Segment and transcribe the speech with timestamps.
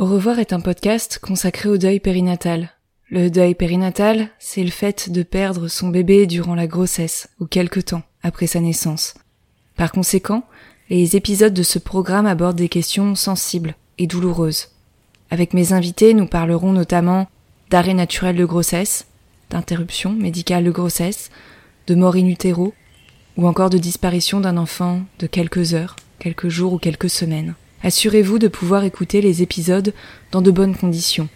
[0.00, 2.70] Au revoir est un podcast consacré au deuil périnatal.
[3.10, 7.80] Le deuil périnatal, c'est le fait de perdre son bébé durant la grossesse ou quelque
[7.80, 9.12] temps après sa naissance.
[9.76, 10.44] Par conséquent,
[10.88, 14.68] les épisodes de ce programme abordent des questions sensibles et douloureuses.
[15.28, 17.28] Avec mes invités, nous parlerons notamment
[17.68, 19.04] d'arrêt naturel de grossesse,
[19.50, 21.28] d'interruption médicale de grossesse,
[21.88, 22.72] de mort in utero,
[23.36, 27.54] ou encore de disparition d'un enfant de quelques heures, quelques jours ou quelques semaines.
[27.82, 29.94] Assurez-vous de pouvoir écouter les épisodes
[30.32, 31.28] dans de bonnes conditions.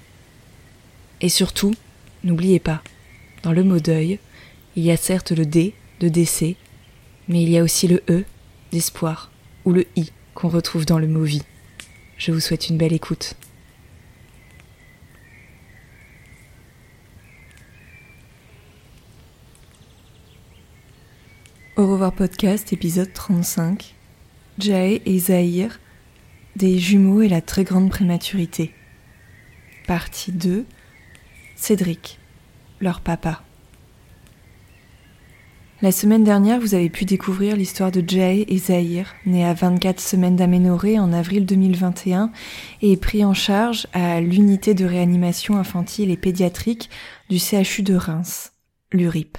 [1.21, 1.75] Et surtout,
[2.23, 2.83] n'oubliez pas,
[3.43, 4.19] dans le mot deuil,
[4.77, 6.57] il y a certes le D de décès,
[7.29, 8.25] mais il y a aussi le E
[8.73, 9.31] d'espoir,
[9.65, 11.45] ou le I qu'on retrouve dans le mot vie.
[12.19, 13.35] Je vous souhaite une belle écoute.
[21.77, 23.95] Au revoir podcast, épisode 35.
[24.59, 25.81] Jae et Zahir,
[26.57, 28.73] des jumeaux et la très grande prématurité.
[29.87, 30.65] Partie 2.
[31.57, 32.19] Cédric,
[32.81, 33.43] leur papa.
[35.83, 40.01] La semaine dernière, vous avez pu découvrir l'histoire de Jay et Zahir, né à 24
[40.01, 42.31] semaines d'aménorrhée en avril 2021
[42.81, 46.89] et pris en charge à l'unité de réanimation infantile et pédiatrique
[47.29, 48.53] du CHU de Reims,
[48.93, 49.37] l'URIP.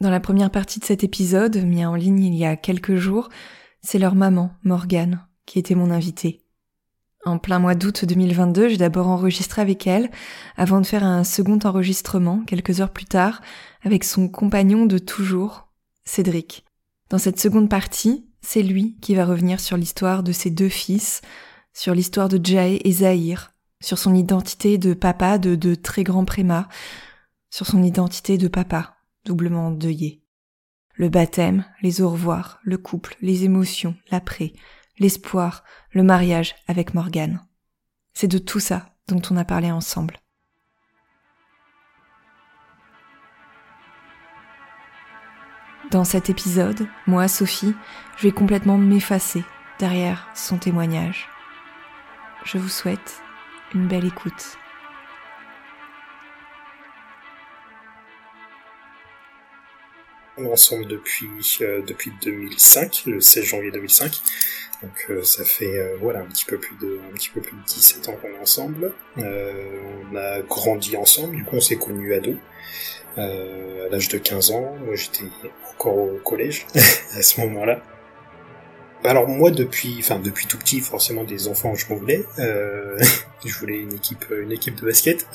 [0.00, 3.28] Dans la première partie de cet épisode, mis en ligne il y a quelques jours,
[3.82, 6.40] c'est leur maman, Morgane, qui était mon invitée.
[7.26, 10.10] En plein mois d'août 2022, j'ai d'abord enregistré avec elle,
[10.56, 13.42] avant de faire un second enregistrement quelques heures plus tard,
[13.82, 15.68] avec son compagnon de toujours,
[16.06, 16.64] Cédric.
[17.10, 21.20] Dans cette seconde partie, c'est lui qui va revenir sur l'histoire de ses deux fils,
[21.74, 26.24] sur l'histoire de Jay et Zahir, sur son identité de papa de de très grands
[26.24, 26.66] prémas,
[27.50, 30.22] sur son identité de papa, doublement endeuillé.
[30.94, 34.54] Le baptême, les au revoir, le couple, les émotions, l'après,
[35.02, 37.40] l'espoir, le mariage avec Morgane.
[38.14, 40.18] C'est de tout ça dont on a parlé ensemble.
[45.90, 47.74] Dans cet épisode, moi, Sophie,
[48.16, 49.44] je vais complètement m'effacer
[49.78, 51.28] derrière son témoignage.
[52.44, 53.20] Je vous souhaite
[53.74, 54.56] une belle écoute.
[60.38, 64.20] Ensemble depuis euh, depuis 2005, le 16 janvier 2005.
[64.82, 67.56] Donc euh, ça fait euh, voilà un petit peu plus de un petit peu plus
[67.56, 68.92] de 17 ans qu'on est ensemble.
[69.16, 72.36] on a grandi ensemble, du coup on s'est connus ados.
[73.16, 75.24] à l'âge de 15 ans, j'étais
[75.70, 76.66] encore au collège
[77.16, 77.82] à ce moment-là.
[79.04, 82.22] Alors moi depuis, enfin depuis tout petit, forcément des enfants, je m'en voulais.
[82.38, 82.96] Euh,
[83.44, 85.26] je voulais une équipe, une équipe de basket,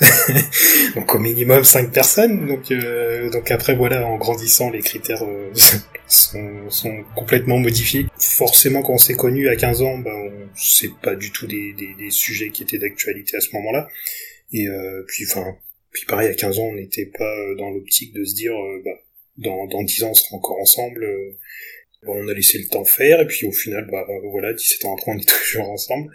[0.94, 2.46] donc au minimum cinq personnes.
[2.46, 5.52] Donc euh, donc après voilà, en grandissant, les critères euh,
[6.06, 8.06] sont, sont, complètement modifiés.
[8.18, 11.94] Forcément, quand on s'est connu à 15 ans, ben c'est pas du tout des, des,
[11.94, 13.86] des sujets qui étaient d'actualité à ce moment-là.
[14.52, 15.44] Et euh, puis enfin,
[15.92, 18.92] puis pareil à 15 ans, on n'était pas dans l'optique de se dire, bah,
[19.36, 21.06] dans dans 10 ans, on sera encore ensemble
[22.06, 25.12] on a laissé le temps faire et puis au final, bah voilà, 17 ans après,
[25.12, 26.12] on est toujours ensemble.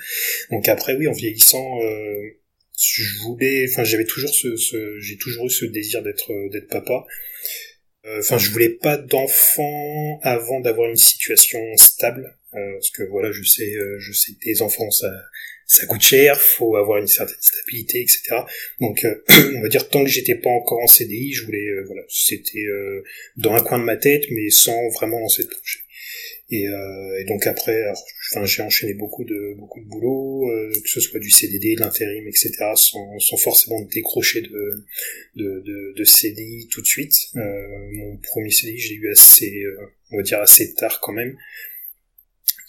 [0.51, 2.39] Donc après, oui, en vieillissant, euh,
[2.79, 7.05] je voulais, enfin, j'avais toujours ce, ce j'ai toujours eu ce désir d'être d'être papa.
[8.05, 13.31] Euh, enfin, je voulais pas d'enfant avant d'avoir une situation stable, euh, parce que voilà,
[13.31, 15.09] je sais, je sais des enfants, ça
[15.67, 18.35] ça coûte cher, faut avoir une certaine stabilité, etc.
[18.79, 22.65] Donc, on va dire tant que j'étais pas encore en CDI, je voulais, voilà, c'était
[23.37, 25.79] dans un coin de ma tête, mais sans vraiment lancer de projet.
[26.49, 27.83] Et, euh, et, donc après,
[28.31, 31.79] enfin, j'ai enchaîné beaucoup de beaucoup de boulot, euh, que ce soit du CDD, de
[31.79, 34.85] l'intérim, etc., sans, sans forcément décrocher de,
[35.35, 37.15] de, de, de CDI tout de suite.
[37.35, 37.41] Euh,
[37.93, 39.77] mon premier CDI, je l'ai eu assez, euh,
[40.11, 41.35] on va dire assez tard quand même.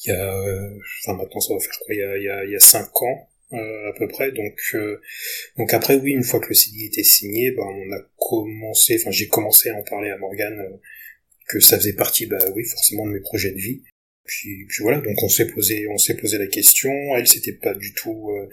[0.04, 0.70] Il y a, euh,
[1.02, 2.60] enfin maintenant ça va faire quoi Il y a, il y a, il y a
[2.60, 3.28] cinq ans.
[3.52, 4.58] à peu près donc
[5.56, 9.12] donc après oui une fois que le CDI était signé ben on a commencé enfin
[9.12, 10.60] j'ai commencé à en parler à Morgane
[11.48, 13.82] que ça faisait partie, bah oui, forcément de mes projets de vie.
[14.24, 16.90] Puis, puis voilà, donc on s'est posé, on s'est posé la question.
[17.16, 18.48] Elle, c'était pas du tout euh,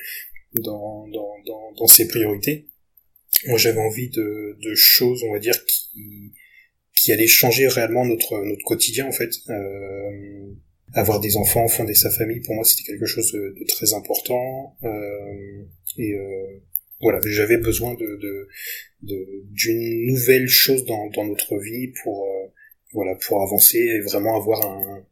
[0.61, 2.67] dans, dans, dans, dans, ses priorités.
[3.47, 6.33] Moi, j'avais envie de, de choses, on va dire, qui,
[6.95, 9.31] qui allaient changer réellement notre, notre quotidien, en fait.
[9.49, 10.53] Euh,
[10.93, 14.75] avoir des enfants, fonder sa famille, pour moi c'était quelque chose de, très important.
[14.83, 15.63] Euh,
[15.97, 16.61] et euh,
[17.01, 18.47] voilà, j'avais besoin de
[19.01, 22.47] d'une nouvelle chose dans, dans notre vie pour euh,
[22.93, 25.03] voilà pour avancer et vraiment avoir un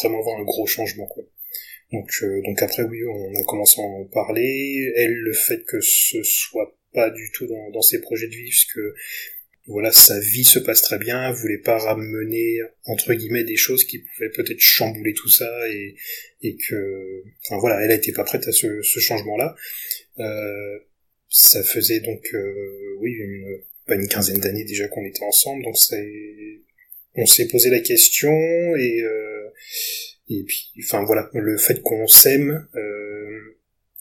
[0.00, 1.24] vraiment avoir un gros changement quoi.
[1.92, 4.92] Donc euh, donc après oui, on a commencé à en parler.
[4.96, 8.48] Elle le fait que ce soit pas du tout dans, dans ses projets de vie,
[8.48, 8.80] puisque
[9.68, 13.98] voilà, sa vie se passe très bien, voulait pas ramener entre guillemets des choses qui
[13.98, 15.94] pouvaient peut-être chambouler tout ça et,
[16.42, 19.54] et que, enfin voilà, elle était pas prête à ce, ce changement-là.
[20.18, 20.78] Euh,
[21.28, 25.76] ça faisait donc, euh, oui, une, pas une quinzaine d'années déjà qu'on était ensemble, donc
[25.76, 26.62] c'est,
[27.14, 28.32] on s'est posé la question
[28.76, 29.50] et euh,
[30.30, 32.68] et puis, enfin voilà, le fait qu'on s'aime.
[32.74, 33.58] Euh,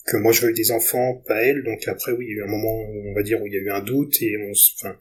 [0.07, 2.43] que moi je veux des enfants, pas elle, donc après oui, il y a eu
[2.43, 4.97] un moment, on va dire, où il y a eu un doute, et on, enfin,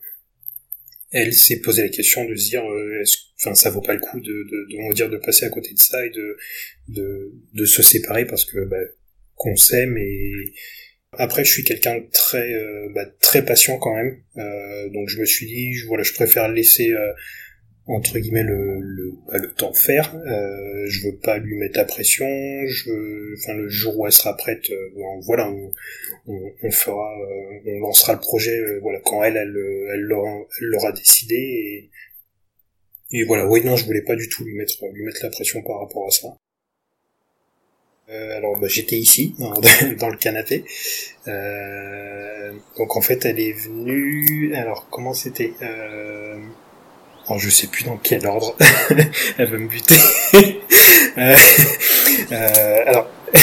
[1.10, 3.02] elle s'est posé la question de se dire euh,
[3.40, 5.50] enfin ça vaut pas le coup de, de, de on va dire de passer à
[5.50, 6.36] côté de ça et de
[6.88, 8.76] de, de se séparer parce que bah,
[9.34, 10.52] qu'on s'aime et
[11.12, 14.20] après je suis quelqu'un de très euh, bah, très patient quand même.
[14.36, 17.12] Euh, donc je me suis dit voilà je préfère laisser euh,
[17.88, 20.14] entre guillemets le, le, bah, le temps faire.
[20.16, 22.26] Euh, je veux pas lui mettre la pression.
[22.26, 24.90] Je veux, enfin le jour où elle sera prête, euh,
[25.22, 25.72] voilà, on,
[26.62, 29.56] on, fera, euh, on lancera le projet, euh, voilà, quand elle, elle,
[29.92, 31.36] elle l'aura décidé.
[31.36, 31.90] Et,
[33.12, 35.62] et voilà, oui, non, je voulais pas du tout lui mettre, lui mettre la pression
[35.62, 36.28] par rapport à ça.
[38.08, 39.52] Euh, alors bah, j'étais ici dans,
[39.98, 40.64] dans, le canapé.
[42.76, 44.54] Donc en fait elle est venue.
[44.54, 45.52] Alors comment c'était
[47.28, 48.56] alors je sais plus dans quel ordre.
[49.38, 49.94] Elle veut me buter.
[51.18, 51.34] Euh,
[52.30, 53.10] euh, alors.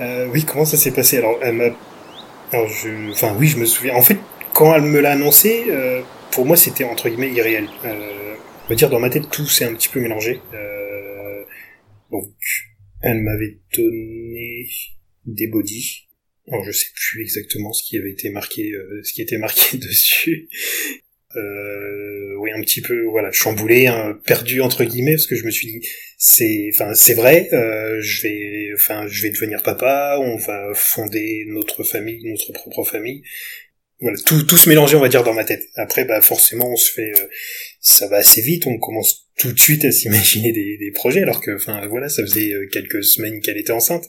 [0.00, 1.18] euh, oui, comment ça s'est passé?
[1.18, 1.64] Alors, elle m'a.
[2.52, 3.10] Alors, je.
[3.10, 3.94] Enfin, oui, je me souviens.
[3.96, 4.16] En fait,
[4.54, 6.00] quand elle me l'a annoncé, euh,
[6.30, 7.68] pour moi, c'était entre guillemets irréel.
[7.84, 10.40] On va dire dans ma tête, tout s'est un petit peu mélangé.
[12.10, 12.32] Donc,
[13.02, 14.66] elle m'avait donné
[15.26, 16.05] des bodies
[16.50, 19.76] alors je sais plus exactement ce qui avait été marqué, euh, ce qui était marqué
[19.78, 20.48] dessus.
[21.36, 25.50] Euh, oui, un petit peu, voilà, chamboulé, hein, perdu entre guillemets, parce que je me
[25.50, 30.36] suis dit, c'est, enfin, c'est vrai, euh, je vais, enfin, je vais devenir papa, on
[30.36, 33.22] va fonder notre famille, notre propre famille.
[34.00, 35.68] Voilà, tout, tout se on va dire, dans ma tête.
[35.74, 37.26] Après, bah, forcément, on se fait, euh,
[37.80, 41.42] ça va assez vite, on commence tout de suite à s'imaginer des, des, projets alors
[41.42, 44.08] que enfin voilà ça faisait euh, quelques semaines qu'elle était enceinte.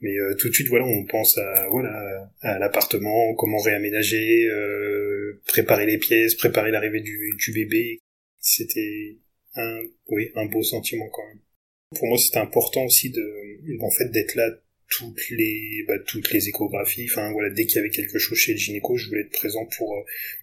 [0.00, 5.42] Mais euh, tout de suite voilà on pense à voilà à l'appartement comment réaménager euh,
[5.46, 7.98] préparer les pièces préparer l'arrivée du, du bébé.
[8.40, 9.18] C'était
[9.56, 11.40] un oui un beau sentiment quand même.
[11.96, 13.24] Pour moi c'était important aussi de
[13.80, 14.48] en fait d'être là
[14.90, 17.08] toutes les bah, toutes les échographies.
[17.10, 19.66] Enfin voilà dès qu'il y avait quelque chose chez le gynéco je voulais être présent
[19.76, 19.92] pour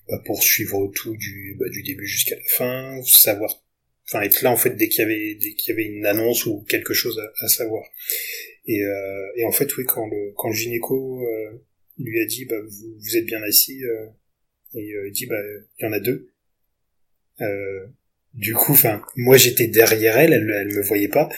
[0.10, 3.65] bah, pour suivre tout du bah, du début jusqu'à la fin savoir
[4.08, 6.46] enfin être là en fait dès qu'il y avait dès qu'il y avait une annonce
[6.46, 7.84] ou quelque chose à, savoir.
[8.68, 11.64] Et, euh, et en fait oui quand le quand le gynéco euh,
[11.98, 14.08] lui a dit bah vous, vous êtes bien assis euh,
[14.74, 15.42] et euh, il dit bah
[15.80, 16.32] il y en a deux.
[17.42, 17.88] Euh,
[18.34, 21.30] du coup enfin moi j'étais derrière elle, elle elle me voyait pas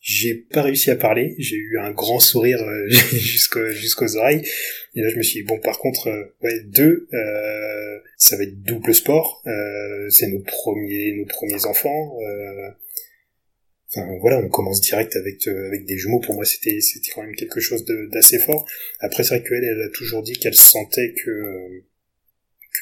[0.00, 4.42] j'ai pas réussi à parler, j'ai eu un grand sourire euh, jusqu'aux oreilles.
[4.94, 8.44] Et là, je me suis dit, bon, par contre, euh, ouais, deux, euh, ça va
[8.44, 9.42] être double sport.
[9.46, 12.16] Euh, c'est nos premiers, nos premiers enfants.
[13.92, 16.20] Enfin, voilà, on commence direct avec avec des jumeaux.
[16.20, 16.78] Pour moi, c'était
[17.12, 18.64] quand même quelque chose d'assez fort.
[19.00, 21.82] Après, c'est vrai qu'elle, elle a toujours dit qu'elle sentait que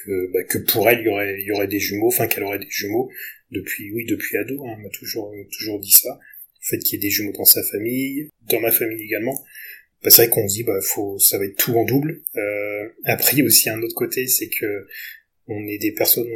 [0.05, 2.59] que, bah, que pour elle, il y aurait y aurait des jumeaux, enfin qu'elle aurait
[2.59, 3.11] des jumeaux
[3.51, 4.63] depuis oui depuis ado.
[4.67, 6.19] Hein, elle m'a toujours toujours dit ça
[6.69, 9.45] fait qu'il y ait des jumeaux dans sa famille, dans ma famille également.
[10.03, 12.23] Bah, c'est vrai qu'on se dit bah faut ça va être tout en double.
[12.37, 14.87] Euh, après aussi un autre côté, c'est que
[15.47, 16.29] on est des personnes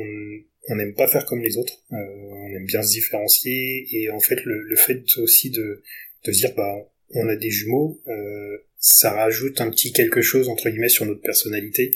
[0.68, 4.20] on n'aime pas faire comme les autres, euh, on aime bien se différencier et en
[4.20, 5.82] fait le, fait aussi de
[6.24, 10.70] de dire bah on a des jumeaux, euh, ça rajoute un petit quelque chose entre
[10.70, 11.90] guillemets sur notre personnalité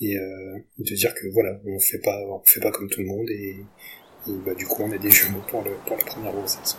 [0.00, 3.06] et euh, de dire que voilà on fait pas on fait pas comme tout le
[3.06, 3.56] monde et,
[4.28, 6.76] et bah, du coup on a des jumeaux pour le pour la première grossesse.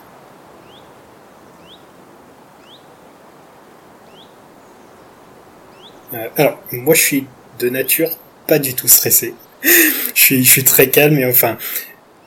[6.13, 7.27] Euh, alors, moi, je suis
[7.59, 8.09] de nature
[8.47, 9.33] pas du tout stressé.
[9.63, 11.57] je suis, je suis très calme et enfin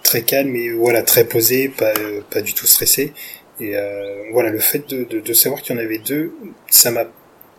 [0.02, 3.12] très calme et voilà très posé, pas euh, pas du tout stressé.
[3.60, 6.32] Et euh, voilà, le fait de, de, de savoir qu'il y en avait deux,
[6.70, 7.06] ça m'a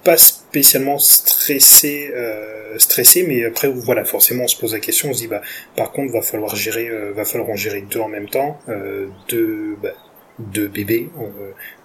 [0.03, 5.13] pas spécialement stressé, euh, stressé, mais après voilà, forcément on se pose la question, on
[5.13, 5.41] se dit bah
[5.75, 9.08] par contre va falloir gérer, euh, va falloir en gérer deux en même temps, euh,
[9.27, 9.94] deux, bah,
[10.39, 11.10] deux bébés.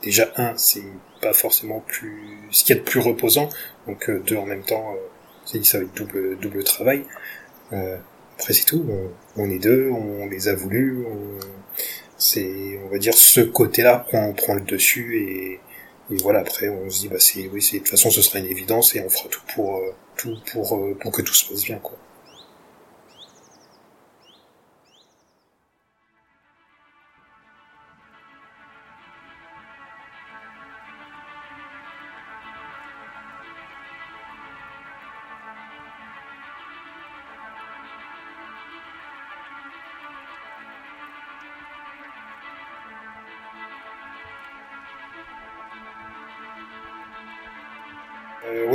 [0.03, 0.83] déjà un, c'est
[1.21, 3.49] pas forcément plus ce qu'il y a de plus reposant
[3.87, 7.05] donc euh, deux en même temps euh, ça va être double double travail
[7.73, 7.97] euh,
[8.39, 8.87] après c'est tout.
[9.37, 11.05] On, est deux, on les a voulu.
[12.17, 15.61] C'est, on va dire, ce côté-là qu'on prend le dessus et,
[16.11, 16.41] et, voilà.
[16.41, 18.97] Après, on se dit, bah c'est, oui, c'est de toute façon, ce sera une évidence
[18.97, 19.81] et on fera tout pour
[20.17, 21.99] tout pour pour que tout se passe bien, quoi.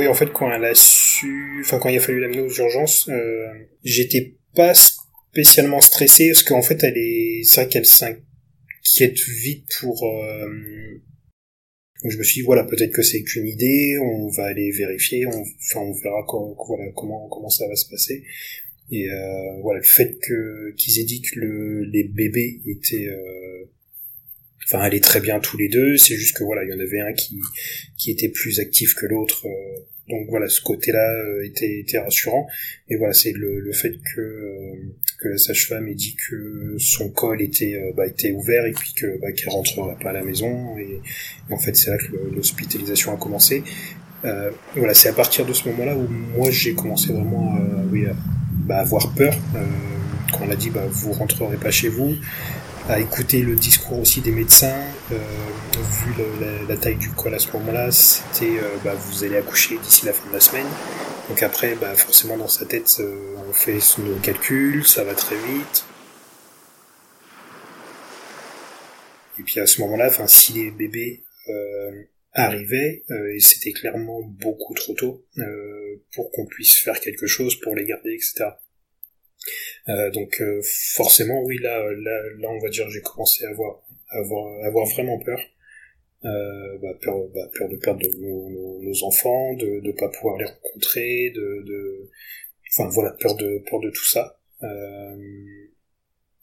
[0.08, 3.46] En fait, quand elle a su, enfin quand il a fallu l'amener aux urgences, euh,
[3.84, 10.04] j'étais pas spécialement stressé parce qu'en fait, elle est, c'est vrai qu'elle s'inquiète vite pour.
[10.04, 10.48] Euh...
[12.04, 15.40] Je me suis dit voilà, peut-être que c'est qu'une idée, on va aller vérifier, on,
[15.40, 18.22] enfin on verra comment comment ça va se passer.
[18.90, 23.64] Et euh, voilà, le fait que qu'ils aient dit que le, les bébés étaient euh,
[24.64, 27.00] enfin allaient très bien tous les deux c'est juste que voilà il y en avait
[27.00, 27.40] un qui
[27.96, 31.98] qui était plus actif que l'autre euh, donc voilà ce côté là euh, était était
[31.98, 32.46] rassurant.
[32.88, 34.74] Et voilà c'est le, le fait que euh,
[35.18, 39.18] que la sage-femme ait dit que son col était bah, était ouvert et puis que
[39.20, 40.76] bah, qu'elle rentrerait pas à la maison.
[40.78, 41.00] Et,
[41.50, 43.62] en fait c'est là que l'hospitalisation a commencé.
[44.24, 47.60] Euh, voilà c'est à partir de ce moment là où moi j'ai commencé vraiment à,
[47.90, 48.14] oui, à,
[48.66, 49.34] bah, avoir peur.
[49.54, 49.60] Euh,
[50.32, 52.14] quand on a dit bah vous rentrerez pas chez vous
[52.88, 54.80] à écouter le discours aussi des médecins.
[55.12, 55.18] Euh,
[56.04, 59.76] vu le, la, taille du col à ce moment-là, c'était euh, bah, vous allez accoucher
[59.78, 60.66] d'ici la fin de la semaine.
[61.28, 65.36] Donc après, bah, forcément dans sa tête, euh, on fait nos calculs, ça va très
[65.36, 65.84] vite.
[69.38, 72.02] Et puis à ce moment-là, si les bébés euh,
[72.32, 75.26] arrivaient, et c'était clairement beaucoup trop tôt
[76.14, 78.46] pour qu'on puisse faire quelque chose pour les garder, etc.
[79.88, 80.60] Euh, donc euh,
[80.94, 81.80] forcément, oui, là,
[82.38, 85.40] là, on va dire, j'ai commencé à avoir, avoir, vraiment peur.
[86.24, 91.30] Euh, bah, peur, bah, peur de perdre nos, enfants, de ne pas pouvoir les rencontrer,
[91.30, 92.10] de, de,
[92.72, 94.40] enfin voilà, peur de peur de tout ça.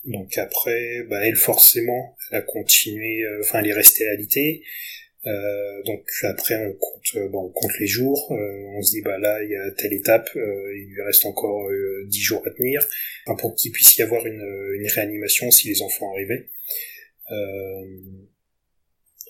[0.06, 4.64] Donc après, bah, elle forcément, elle a continué, enfin elle est restée alitée.
[5.26, 9.18] Euh, donc après on compte, euh, on compte les jours, euh, on se dit bah
[9.18, 11.70] là il y a telle étape, il lui reste encore
[12.08, 12.86] dix jours à tenir,
[13.26, 16.50] enfin, pour qu'il puisse y avoir une, une, réanimation si les enfants arrivaient.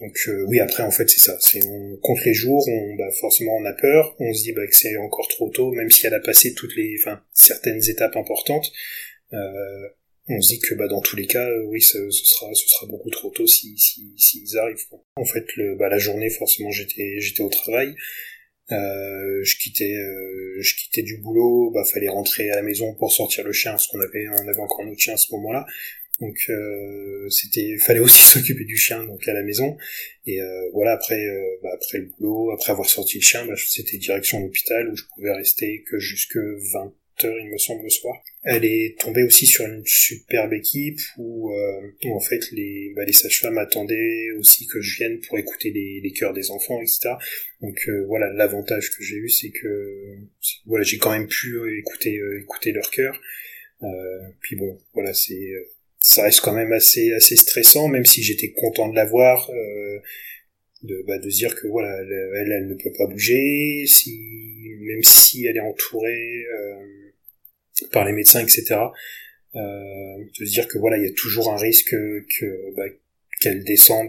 [0.02, 3.56] donc oui après en fait c'est ça, c'est on compte les jours, on bah, forcément
[3.58, 6.16] on a peur, on se dit bah, que c'est encore trop tôt, même si elle
[6.16, 8.72] a passé toutes les, enfin certaines étapes importantes.
[9.34, 9.90] Euh,
[10.28, 13.10] on se dit que bah dans tous les cas oui ce, sera ce sera beaucoup
[13.10, 17.44] trop tôt si si s'ils arrivent en fait le bah la journée forcément j'étais j'étais
[17.44, 17.96] au travail.
[18.72, 21.72] Euh, je quittais euh, je quittais du boulot.
[21.72, 24.60] Bah fallait rentrer à la maison pour sortir le chien parce qu'on avait on avait
[24.62, 25.66] encore notre chien à ce moment-là.
[26.22, 29.78] Donc euh, c'était fallait aussi s'occuper du chien donc à la maison.
[30.26, 33.56] Et euh, voilà après euh, bah, après le boulot après avoir sorti le chien bah,
[33.58, 38.16] c'était direction l'hôpital où je pouvais rester que jusque 20 il me semble, le soir.
[38.44, 43.14] Elle est tombée aussi sur une superbe équipe où, euh, en fait les, bah, les
[43.14, 47.12] sages-femmes attendaient aussi que je vienne pour écouter les, les chœurs des enfants, etc.
[47.62, 50.18] Donc euh, voilà, l'avantage que j'ai eu, c'est que
[50.66, 53.20] voilà, j'ai quand même pu euh, écouter écouter leurs chœurs.
[54.42, 55.54] puis bon, voilà, c'est
[56.02, 59.50] ça reste quand même assez assez stressant, même si j'étais content de la voir.
[60.84, 64.20] de, bah, de dire que voilà elle, elle, ne peut pas bouger si
[64.84, 67.03] même si elle est entourée euh,
[67.94, 68.76] par les médecins, etc.
[69.56, 69.60] Euh,
[70.40, 72.86] de se dire que voilà, il y a toujours un risque que bah,
[73.44, 73.64] qu'elle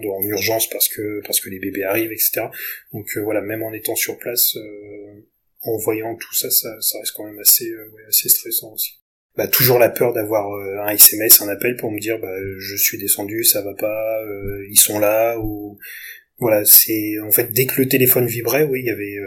[0.09, 2.47] en urgence parce que parce que les bébés arrivent, etc.
[2.93, 5.25] Donc euh, voilà, même en étant sur place, euh,
[5.63, 8.99] en voyant tout ça, ça, ça reste quand même assez euh, assez stressant aussi.
[9.35, 10.49] Bah, toujours la peur d'avoir
[10.87, 14.23] un SMS, un appel pour me dire bah, je suis descendu, ça va pas,
[14.69, 15.77] ils sont là ou
[16.37, 19.17] voilà, c'est en fait dès que le téléphone vibrait, oui, il y avait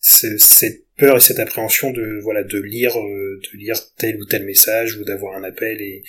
[0.00, 4.44] cette peur et cette appréhension de voilà de lire euh, de lire tel ou tel
[4.44, 6.02] message ou d'avoir un appel et,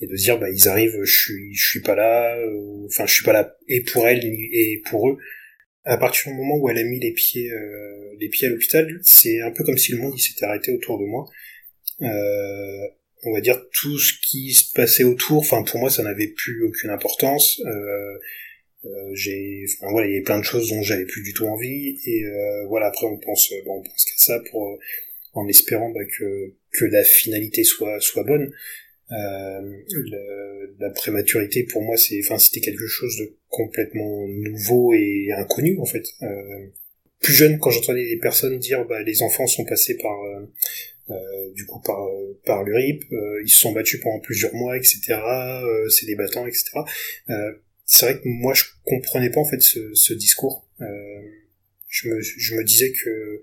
[0.00, 2.36] et de dire bah ils arrivent je suis je suis pas là
[2.86, 5.18] enfin je suis pas là et pour elle et pour eux.
[5.84, 9.00] À partir du moment où elle a mis les pieds euh, les pieds à l'hôpital
[9.02, 11.26] c'est un peu comme si le monde il s'était arrêté autour de moi.
[12.02, 12.86] Euh,
[13.24, 16.64] on va dire tout ce qui se passait autour enfin pour moi ça n'avait plus
[16.64, 17.60] aucune importance.
[17.64, 18.18] Euh,
[18.84, 21.46] euh, j'ai, enfin voilà, il y avait plein de choses dont j'avais plus du tout
[21.46, 22.86] envie et euh, voilà.
[22.86, 24.78] Après, on pense, bon, on pense qu'à ça pour,
[25.32, 28.52] en espérant bah, que que la finalité soit soit bonne.
[29.10, 29.76] Euh,
[30.78, 35.86] la prématurité pour moi, c'est, enfin, c'était quelque chose de complètement nouveau et inconnu en
[35.86, 36.04] fait.
[36.22, 36.66] Euh,
[37.20, 40.16] plus jeune, quand j'entendais des personnes dire, bah, les enfants sont passés par
[41.54, 42.06] du coup par
[42.44, 43.02] par l'URIP.
[43.42, 45.16] ils se sont battus pendant plusieurs mois, etc.
[45.88, 46.70] c'est des battants, etc.
[47.90, 50.68] c'est vrai que moi je comprenais pas en fait ce, discours.
[50.78, 53.42] je me je me disais que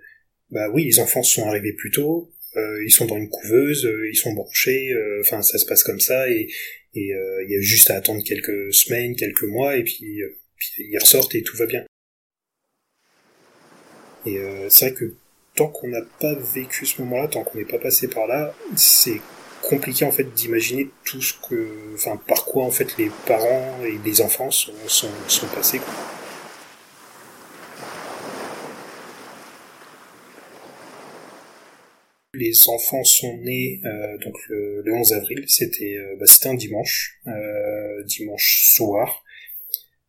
[0.52, 4.34] bah oui les enfants sont arrivés plus tôt, ils sont dans une couveuse, ils sont
[4.34, 6.48] branchés, enfin ça se passe comme ça et
[6.94, 10.22] il y a juste à attendre quelques semaines, quelques mois et puis,
[10.78, 11.84] ils ressortent et tout va bien.
[14.26, 15.14] Et euh, c'est vrai que
[15.56, 19.22] tant qu'on n'a pas vécu ce moment-là, tant qu'on n'est pas passé par là, c'est
[19.68, 23.98] compliqué en fait d'imaginer tout ce que, enfin, par quoi en fait les parents et
[24.06, 25.82] les enfants sont, sont, passés.
[32.34, 37.20] Les enfants sont nés euh, donc le, 11 avril, c'était euh, bah, c'était un dimanche,
[37.28, 39.24] euh, dimanche soir.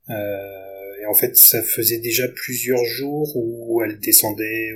[0.08, 4.70] Et en fait, ça faisait déjà plusieurs jours où elle descendait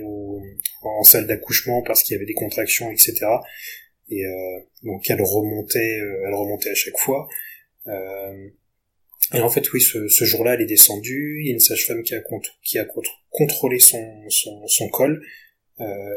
[0.82, 3.26] en salle d'accouchement parce qu'il y avait des contractions, etc.
[4.10, 7.28] Et euh, donc elle remontait, euh, elle remontait à chaque fois.
[7.86, 8.48] Euh,
[9.32, 11.40] et en fait, oui, ce, ce jour-là, elle est descendue.
[11.40, 12.22] Il y a une sage-femme qui a,
[12.64, 12.86] qui a
[13.30, 15.24] contrôlé son, son, son col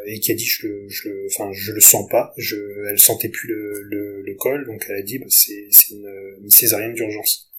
[0.08, 2.34] et qui a dit je je, enfin, je le sens pas.
[2.38, 2.58] Je,
[2.90, 6.38] elle sentait plus le, le, le col, donc elle a dit bah, c'est, c'est une,
[6.42, 7.54] une césarienne d'urgence.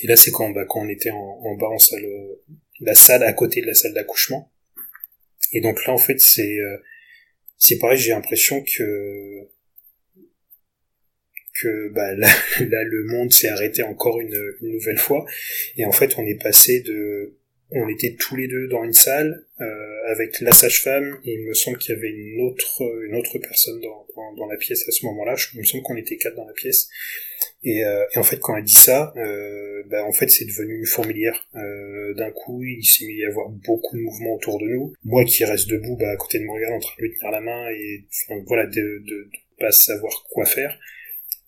[0.00, 2.04] Et là, c'est quand, bah, quand on était en, en, bas en salle,
[2.80, 4.50] la salle à côté de la salle d'accouchement.
[5.52, 6.76] Et donc là, en fait, c'est euh,
[7.64, 7.98] c'est pareil.
[7.98, 9.48] J'ai l'impression que
[11.60, 12.28] que bah, là,
[12.60, 15.24] là le monde s'est arrêté encore une, une, nouvelle fois.
[15.76, 17.36] Et en fait, on est passé de
[17.74, 19.64] on était tous les deux dans une salle euh,
[20.06, 23.80] avec la sage-femme et il me semble qu'il y avait une autre une autre personne
[23.80, 25.34] dans, dans, la pièce à ce moment-là.
[25.54, 26.88] Il me semble qu'on était quatre dans la pièce.
[27.64, 30.78] Et, euh, et, en fait, quand elle dit ça, euh, bah, en fait, c'est devenu
[30.78, 31.48] une fourmilière.
[31.56, 34.92] Euh, D'un coup, il s'est mis à y avoir beaucoup de mouvements autour de nous.
[35.04, 37.40] Moi qui reste debout bah, à côté de Morgan en train de lui tenir la
[37.40, 38.04] main et
[38.46, 40.78] voilà, de, de, de pas savoir quoi faire.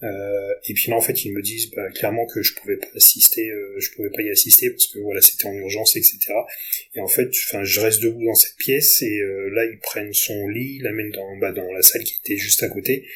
[0.03, 2.89] Euh, et puis là, en fait, ils me disent bah, clairement que je pouvais pas
[2.95, 6.19] assister, euh, je pouvais pas y assister parce que voilà, c'était en urgence, etc.
[6.95, 10.13] Et en fait, enfin, je reste debout dans cette pièce et euh, là, ils prennent
[10.13, 13.07] son lit, l'amènent dans, bah, dans la salle qui était juste à côté.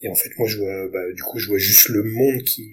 [0.00, 2.68] Et en fait, moi, je vois, bah, du coup, je vois juste le monde qui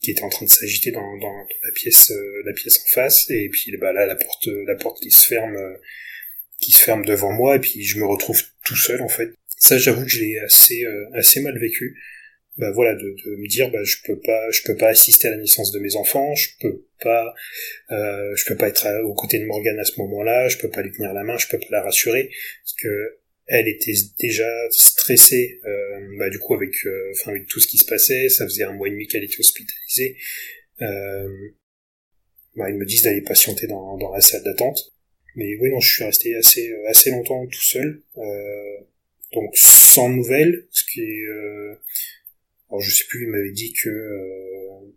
[0.00, 2.12] qui était en train de s'agiter dans, dans, la pièce,
[2.44, 3.28] la pièce en face.
[3.30, 5.58] Et puis, bah, là, la porte, la porte qui se ferme,
[6.60, 7.56] qui se ferme devant moi.
[7.56, 9.32] Et puis, je me retrouve tout seul, en fait.
[9.56, 11.98] Ça, j'avoue que je l'ai assez, assez mal vécu
[12.58, 15.30] bah voilà de, de, me dire bah je peux pas je peux pas assister à
[15.30, 17.32] la naissance de mes enfants je peux pas
[17.92, 20.82] euh, je peux pas être aux côtés de Morgane à ce moment-là je peux pas
[20.82, 22.30] lui tenir la main je peux pas la rassurer
[22.64, 27.60] parce que elle était déjà stressée euh, bah du coup avec euh, enfin avec tout
[27.60, 30.16] ce qui se passait ça faisait un mois et demi qu'elle était hospitalisée
[30.82, 31.28] euh,
[32.56, 34.92] bah ils me disent d'aller patienter dans, dans la salle d'attente.
[35.36, 38.76] Mais oui non je suis resté assez assez longtemps tout seul euh,
[39.32, 41.24] donc sans nouvelles ce qui est
[42.70, 44.94] alors je sais plus, il m'avait dit que euh,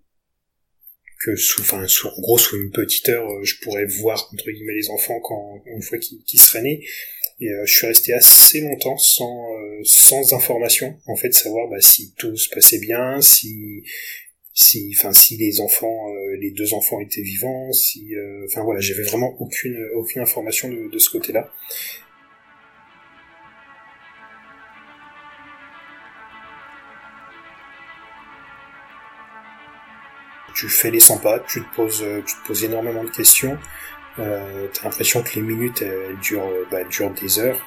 [1.23, 4.49] que sous, enfin, sous, en gros, sous une petite heure, euh, je pourrais voir entre
[4.51, 6.84] guillemets les enfants quand une fois qu'ils qu seraient nés.
[7.39, 9.47] Et euh, je suis resté assez longtemps sans
[9.84, 13.84] sans information, en fait, savoir bah, si tout se passait bien, si
[14.53, 18.12] si, enfin, si les enfants, les deux enfants étaient vivants, si,
[18.45, 21.51] enfin voilà, j'avais vraiment aucune aucune information de, de ce côté-là.
[30.62, 33.58] Tu fais les 100 pas, tu te poses, euh, tu te poses énormément de questions.
[34.19, 37.58] Euh, T'as l'impression que les minutes elles durent, euh, bah, durent des heures.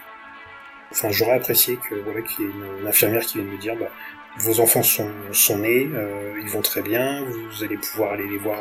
[0.93, 3.91] Enfin, j'aurais apprécié que voilà qu'il y ait une, infirmière qui vienne me dire, bah,
[4.39, 8.39] vos enfants sont, sont nés, euh, ils vont très bien, vous allez pouvoir aller les
[8.39, 8.61] voir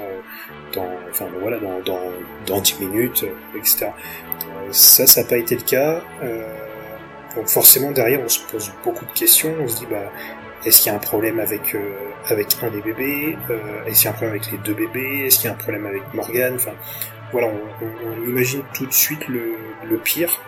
[0.71, 2.11] dans, enfin voilà, dans, dans,
[2.47, 3.89] dans 10 minutes, etc.
[4.71, 6.01] ça, ça n'a pas été le cas.
[7.35, 9.53] donc forcément derrière, on se pose beaucoup de questions.
[9.59, 10.11] On se dit, bah,
[10.65, 11.75] est-ce qu'il y a un problème avec
[12.29, 15.25] avec un des bébés euh, Est-ce qu'il y a un problème avec les deux bébés
[15.25, 16.73] Est-ce qu'il y a un problème avec Morgan Enfin,
[17.31, 20.39] voilà, on, imagine tout de suite le, le pire.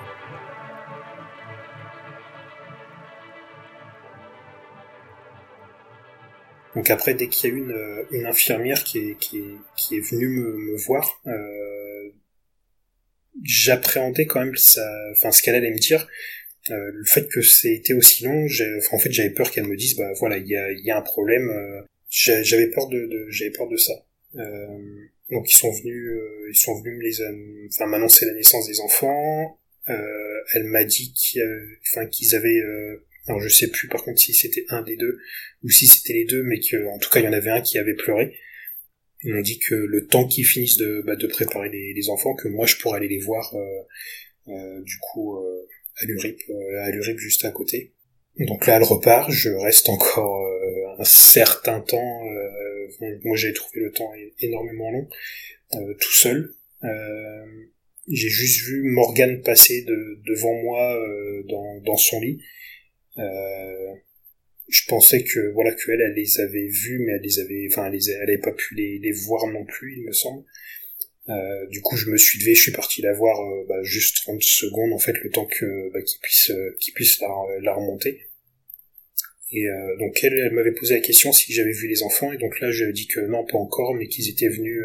[6.76, 10.02] Donc après, dès qu'il y a une, une infirmière qui est, qui est, qui est
[10.02, 12.12] venue me, me voir, euh,
[13.44, 16.08] j'appréhendais quand même ça, enfin ce qu'elle allait me dire.
[16.72, 18.48] Euh, le fait que c'était aussi long,
[18.92, 21.02] en fait, j'avais peur qu'elle me dise, bah voilà, il y a, y a, un
[21.02, 21.50] problème.
[21.50, 23.94] Euh, j'avais peur de, de j'avais peur de ça.
[24.36, 24.78] Euh,
[25.30, 28.80] donc ils sont venus, euh, ils sont venus me les, enfin m'annoncer la naissance des
[28.80, 29.60] enfants.
[29.88, 31.44] elle m'a dit qu'ils,
[31.84, 32.62] enfin qu'ils avaient,
[33.28, 35.20] alors je sais plus par contre si c'était un des deux
[35.64, 37.62] ou si c'était les deux, mais que en tout cas il y en avait un
[37.62, 38.36] qui avait pleuré.
[39.24, 42.36] Ils m'ont dit que le temps qu'ils finissent de, bah, de préparer les, les, enfants,
[42.36, 43.56] que moi je pourrais aller les voir.
[44.48, 45.38] du coup
[45.98, 46.42] à l'URIP,
[46.82, 47.94] à l'URIP juste à côté.
[48.38, 49.32] Donc là, elle repart.
[49.32, 50.46] Je reste encore
[51.00, 52.22] un certain temps.
[53.24, 55.08] moi, j'ai trouvé le temps énormément long,
[55.72, 56.54] tout seul.
[56.82, 60.98] j'ai juste vu Morgane passer de, devant moi
[61.48, 62.42] dans, dans son lit.
[63.18, 63.94] Euh,
[64.68, 67.94] je pensais que voilà qu'elle elle les avait vus mais elle les avait enfin elle
[67.94, 70.44] les elle avait pas pu les, les voir non plus il me semble
[71.30, 74.18] euh, du coup je me suis levé je suis parti la voir euh, bah, juste
[74.24, 77.30] 30 secondes en fait le temps que bah, qu'il puisse euh, qu'il puisse la,
[77.62, 78.28] la, remonter
[79.52, 82.38] et euh, donc elle, elle m'avait posé la question si j'avais vu les enfants et
[82.38, 84.84] donc là je dit que non pas encore mais qu'ils étaient venus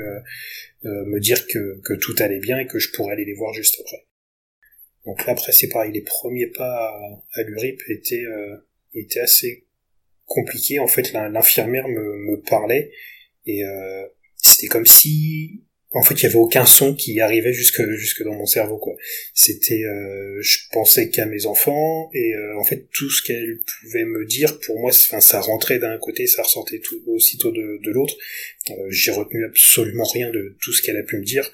[0.82, 3.78] me dire que, que tout allait bien et que je pourrais aller les voir juste
[3.80, 4.06] après
[5.04, 8.24] donc là après c'est pareil les premiers pas à, à l'URIP étaient
[8.94, 9.66] étaient assez
[10.30, 10.78] compliqué.
[10.78, 12.92] En fait, l'infirmière me, me, parlait
[13.44, 17.82] et euh, c'était comme si, en fait, il y avait aucun son qui arrivait jusque
[17.96, 18.94] jusque dans mon cerveau, quoi.
[19.34, 24.04] C'était, euh, je pensais qu'à mes enfants et euh, en fait, tout ce qu'elle pouvait
[24.04, 27.90] me dire, pour moi, enfin, ça rentrait d'un côté, ça ressortait tout aussitôt de, de
[27.90, 28.16] l'autre.
[28.88, 31.50] J'ai retenu absolument rien de tout ce qu'elle a pu me dire.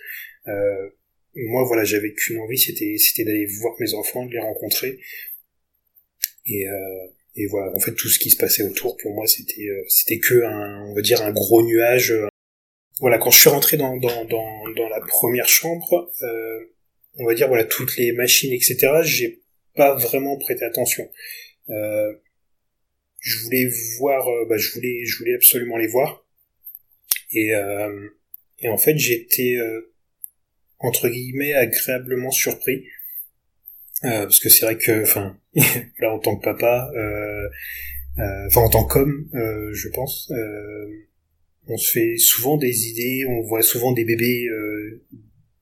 [1.35, 4.99] moi, voilà, j'avais qu'une envie, c'était c'était d'aller voir mes enfants, de les rencontrer.
[6.46, 9.68] Et, euh, et voilà en fait tout ce qui se passait autour pour moi c'était
[9.68, 12.29] euh, c'était que un on va dire un gros nuage euh.
[13.00, 16.72] Voilà quand je suis rentré dans dans dans, dans la première chambre euh,
[17.18, 19.42] on va dire voilà toutes les machines etc j'ai
[19.74, 21.06] pas vraiment prêté attention.
[21.68, 22.14] Euh,
[23.20, 26.24] je voulais voir bah, je voulais je voulais absolument les voir.
[27.32, 27.50] Et
[28.61, 29.59] et en fait j'étais
[30.78, 32.85] entre guillemets agréablement surpris.
[34.04, 35.38] Euh, parce que c'est vrai que, enfin,
[35.98, 37.48] là en tant que papa, euh,
[38.18, 40.30] euh, enfin en tant qu'homme, je pense,
[41.68, 44.48] on se fait souvent des idées, on voit souvent des bébés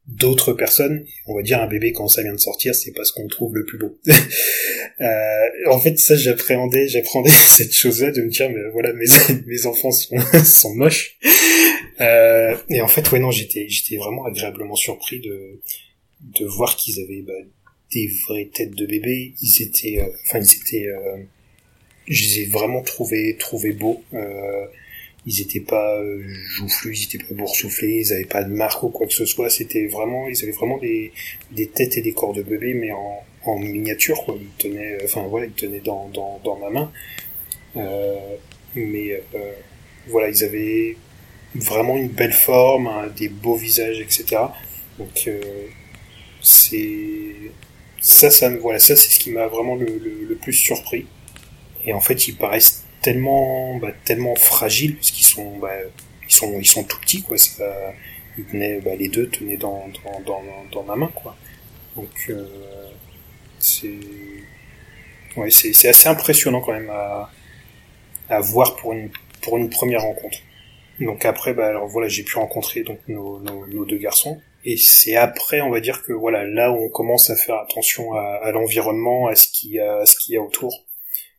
[0.07, 1.05] d'autres personnes.
[1.27, 3.55] On va dire un bébé quand ça vient de sortir, c'est pas ce qu'on trouve
[3.55, 3.99] le plus beau.
[5.71, 9.07] en fait, ça j'appréhendais, j'appréhendais cette chose-là de me dire, mais voilà, mes
[9.47, 11.17] mes enfants sont sont moches.
[12.01, 15.61] et en fait, ouais non, j'étais j'étais vraiment agréablement surpris de
[16.21, 17.33] de voir qu'ils avaient bah,
[17.93, 19.35] des vraies têtes de bébé.
[19.41, 21.19] Ils étaient, euh, enfin ils étaient, euh,
[22.07, 24.03] je les ai vraiment trouvés, trouvés beaux.
[24.13, 24.67] Euh,
[25.27, 26.01] ils étaient pas
[26.57, 29.51] joufflus, ils étaient pas boursouflés, ils avaient pas de marque ou quoi que ce soit.
[29.51, 31.13] C'était vraiment, ils avaient vraiment des,
[31.53, 34.23] des têtes et des corps de bébé, mais en, en miniature.
[34.25, 34.37] Quoi.
[34.41, 36.93] Ils tenaient, enfin voilà, ils tenaient dans, dans, dans ma main.
[38.75, 39.23] mais
[40.09, 40.97] voilà, ils avaient
[41.55, 44.43] vraiment une belle forme, des beaux visages, etc.
[44.99, 45.29] Donc
[46.43, 47.35] c'est
[48.05, 49.87] ça, ça voilà, ça c'est ce qui m'a vraiment le,
[50.29, 51.07] le, plus surpris.
[51.87, 55.75] Et en fait, ils paraissent tellement, bah, tellement fragiles parce qu'ils sont, bah,
[56.27, 57.37] ils sont, ils sont tout petits quoi.
[57.37, 57.93] Ça,
[58.39, 61.37] ils tenaient, bah, les deux tenaient dans, dans, dans, dans ma main quoi.
[61.97, 62.47] Donc euh,
[63.59, 64.01] c'est,
[65.37, 67.31] ouais, c'est, assez impressionnant quand même à,
[68.31, 69.11] à voir pour une,
[69.43, 70.39] pour une première rencontre.
[70.99, 74.41] Donc après, bah, alors voilà, j'ai pu rencontrer donc nos, nos, nos deux garçons.
[74.65, 78.15] Et c'est après, on va dire que voilà, là où on commence à faire attention
[78.15, 80.84] à, à l'environnement, à ce qu'il y a, ce qu'il y a autour,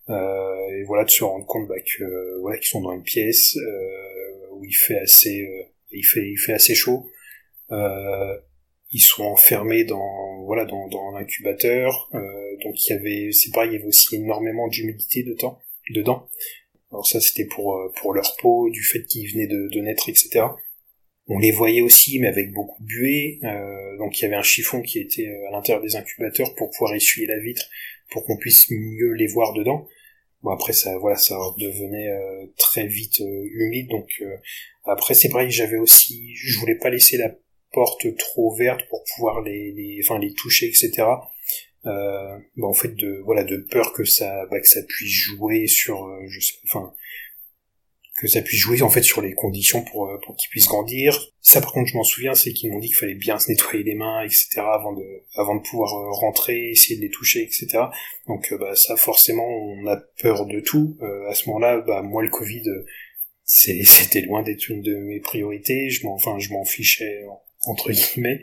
[0.10, 4.48] et voilà de se rendre compte bah, que voilà qu'ils sont dans une pièce euh,
[4.54, 7.08] où il fait assez, euh, il fait, il fait assez chaud.
[7.72, 8.38] Euh,
[8.92, 12.20] ils sont enfermés dans voilà dans, dans l'incubateur, euh,
[12.64, 16.30] donc il y avait, c'est pareil, il y avait aussi énormément d'humidité dedans, dedans.
[16.92, 20.46] Alors ça c'était pour pour leur peau, du fait qu'ils venaient de, de naître, etc.
[21.28, 23.40] On les voyait aussi, mais avec beaucoup de buée.
[23.44, 26.70] Euh, donc il y avait un chiffon qui était euh, à l'intérieur des incubateurs pour
[26.70, 27.68] pouvoir essuyer la vitre,
[28.12, 29.88] pour qu'on puisse mieux les voir dedans.
[30.46, 33.90] Bon après ça, voilà, ça devenait euh, très vite humide.
[33.90, 34.08] Donc
[34.84, 37.32] après c'est pareil, j'avais aussi, je voulais pas laisser la
[37.74, 40.92] porte trop verte pour pouvoir les, les enfin les toucher, etc.
[41.88, 45.66] Euh, bah en fait de voilà de peur que ça bah, que ça puisse jouer
[45.66, 46.94] sur je sais enfin
[48.18, 51.20] que ça puisse jouer en fait sur les conditions pour euh, pour qu'ils puissent grandir.
[51.42, 53.84] Ça par contre je m'en souviens, c'est qu'ils m'ont dit qu'il fallait bien se nettoyer
[53.84, 54.62] les mains, etc.
[54.62, 57.68] avant de avant de pouvoir euh, rentrer, essayer de les toucher, etc.
[58.28, 60.98] Donc euh, bah ça forcément on a peur de tout.
[61.30, 62.64] à ce moment-là, bah moi le Covid
[63.46, 65.90] c'était loin d'être une de mes priorités.
[65.90, 67.24] Je m'en enfin je m'en fichais
[67.68, 68.42] entre guillemets.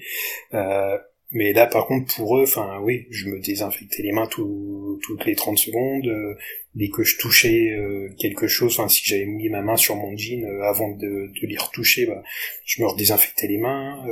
[0.55, 0.99] Euh,
[1.33, 5.35] mais là, par contre, pour eux, enfin, oui, je me désinfectais les mains toutes les
[5.35, 6.07] 30 secondes.
[6.07, 6.35] Euh,
[6.75, 10.45] dès que je touchais euh, quelque chose, si j'avais mis ma main sur mon jean
[10.45, 12.23] euh, avant de, de l'y retoucher, bah,
[12.67, 14.05] je me redésinfectais les mains.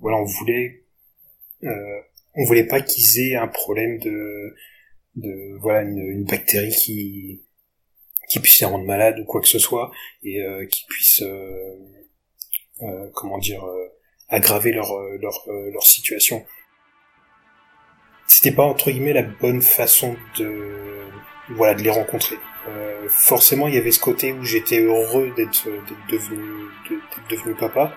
[0.00, 0.84] voilà, on voulait,
[1.62, 4.54] on voulait pas qu'ils aient un problème de,
[5.16, 7.42] de voilà, une, une, bactérie qui
[8.28, 9.90] qui puisse les rendre malades ou quoi que ce soit
[10.22, 11.24] et qui puisse,
[13.14, 13.64] comment dire
[14.28, 16.44] aggraver leur, euh, leur, euh, leur situation.
[18.26, 21.08] c'était pas entre guillemets la bonne façon de
[21.50, 22.36] voilà de les rencontrer.
[22.68, 25.66] Euh, forcément, il y avait ce côté où j'étais heureux d'être
[26.10, 27.96] devenu d'être devenu papa.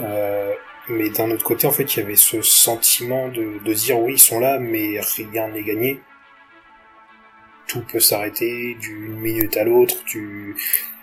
[0.00, 0.54] Euh,
[0.88, 4.14] mais d'un autre côté, en fait, il y avait ce sentiment de, de dire oui,
[4.14, 6.00] ils sont là, mais rien n'est gagné.
[7.66, 9.96] Tout peut s'arrêter d'une minute à l'autre,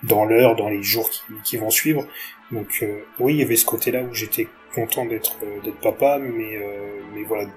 [0.03, 2.07] dans l'heure, dans les jours qui, qui vont suivre.
[2.53, 6.19] Donc euh, oui, il y avait ce côté-là où j'étais content d'être euh, d'être papa,
[6.19, 7.49] mais euh, mais voilà,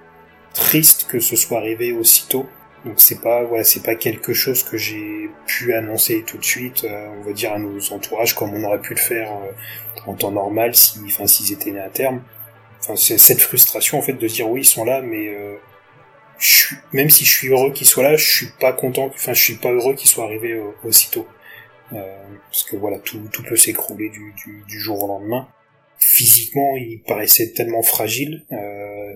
[0.55, 2.47] triste que ce soit arrivé aussitôt.
[2.87, 6.87] Donc c'est pas voilà, c'est pas quelque chose que j'ai pu annoncer tout de suite,
[7.19, 9.31] on va dire à nos entourages comme on aurait pu le faire
[10.07, 12.23] en temps normal si enfin s'ils étaient nés à terme.
[12.81, 15.37] Enfin c'est cette frustration en fait de dire oui, ils sont là mais
[16.39, 19.43] je même si je suis heureux qu'ils soient là, je suis pas content, enfin je
[19.43, 21.27] suis pas heureux qu'ils soient arrivés aussitôt.
[21.93, 25.49] Euh, parce que voilà, tout, tout peut s'écrouler du, du, du, jour au lendemain.
[25.99, 28.45] Physiquement, il paraissait tellement fragile.
[28.53, 29.15] Euh,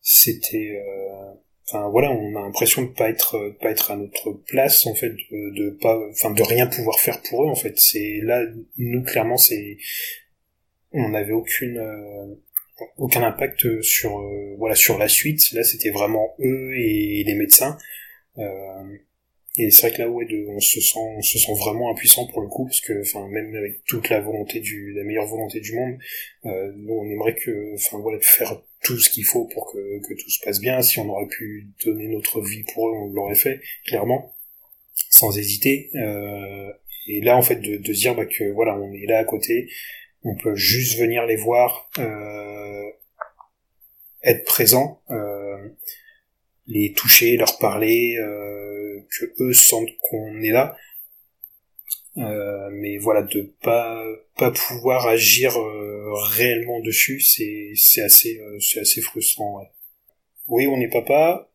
[0.00, 1.32] c'était, euh,
[1.68, 5.10] enfin voilà, on a l'impression de pas être, pas être à notre place en fait,
[5.10, 7.78] de, de pas, enfin de rien pouvoir faire pour eux en fait.
[7.78, 8.44] C'est là,
[8.76, 9.78] nous clairement, c'est,
[10.92, 11.80] on n'avait aucune
[12.96, 14.20] aucun impact sur
[14.58, 17.78] voilà sur la suite là c'était vraiment eux et les médecins
[18.38, 18.98] euh,
[19.56, 22.26] et c'est vrai que là, ouais, de, on se sent, on se sent vraiment impuissant
[22.26, 25.60] pour le coup, parce que, enfin, même avec toute la volonté du, la meilleure volonté
[25.60, 25.98] du monde,
[26.46, 30.30] euh, on aimerait que, enfin, voilà, faire tout ce qu'il faut pour que, que tout
[30.30, 30.80] se passe bien.
[30.80, 34.34] Si on aurait pu donner notre vie pour eux, on l'aurait fait, clairement,
[35.10, 35.90] sans hésiter.
[35.96, 36.72] Euh,
[37.06, 39.68] et là, en fait, de, de dire bah, que, voilà, on est là à côté,
[40.24, 42.90] on peut juste venir les voir, euh,
[44.22, 45.68] être présent, euh,
[46.66, 48.16] les toucher, leur parler.
[48.18, 48.72] Euh,
[49.18, 50.76] que eux sentent qu'on est là.
[52.18, 54.04] Euh, mais voilà, de pas
[54.36, 59.62] pas pouvoir agir euh, réellement dessus, c'est c'est assez euh, c'est assez frustrant.
[60.48, 61.48] Oui, on est papa,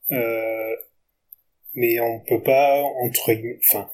[1.73, 3.89] mais on peut pas entre enfin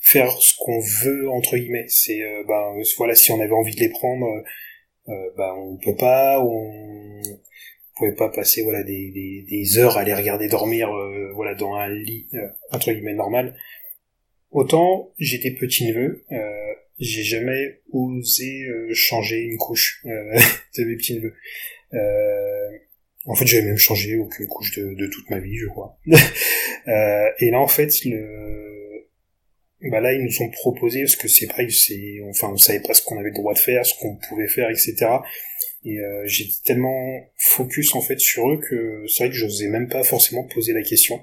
[0.00, 1.86] faire ce qu'on veut entre guillemets.
[1.88, 4.26] C'est ben voilà, si on avait envie de les prendre,
[5.06, 6.40] ben on peut pas.
[6.40, 7.22] On
[7.96, 11.74] pouvait pas passer voilà des, des, des, heures à les regarder dormir euh, voilà dans
[11.74, 13.56] un lit euh, entre guillemets normal.
[14.50, 21.34] Autant j'étais petit neveu, euh, j'ai jamais osé changer une couche de mes petits neveux.
[23.24, 25.98] en fait, j'avais même changé aucune couche de, de toute ma vie, je crois.
[26.06, 29.08] et là, en fait, le,
[29.90, 32.94] bah là, ils nous ont proposé parce que c'est pareil, c'est, enfin, on savait pas
[32.94, 35.06] ce qu'on avait le droit de faire, ce qu'on pouvait faire, etc.
[35.84, 39.88] Et euh, j'ai tellement focus en fait sur eux que c'est vrai que j'osais même
[39.88, 41.20] pas forcément poser la question.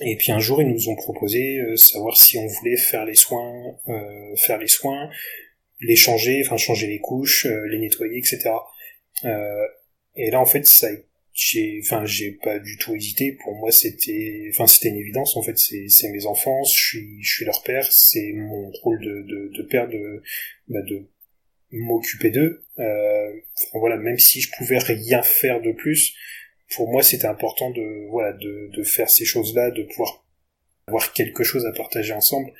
[0.00, 3.14] Et puis un jour ils nous ont proposé euh, savoir si on voulait faire les
[3.16, 5.10] soins, euh, faire les soins,
[5.80, 8.50] les changer, enfin changer les couches, euh, les nettoyer, etc.
[10.14, 10.88] et là en fait ça,
[11.32, 13.36] j'ai, enfin j'ai pas du tout hésité.
[13.42, 15.58] Pour moi c'était, enfin c'était une évidence en fait.
[15.58, 19.50] C'est, c'est mes enfants, je suis, je suis leur père, c'est mon rôle de, de,
[19.56, 20.22] de père de,
[20.68, 21.08] bah, de
[21.72, 22.64] m'occuper d'eux.
[22.78, 23.40] Euh,
[23.74, 26.14] voilà, même si je pouvais rien faire de plus,
[26.74, 30.24] pour moi c'était important de voilà de, de faire ces choses-là, de pouvoir
[30.86, 32.52] avoir quelque chose à partager ensemble.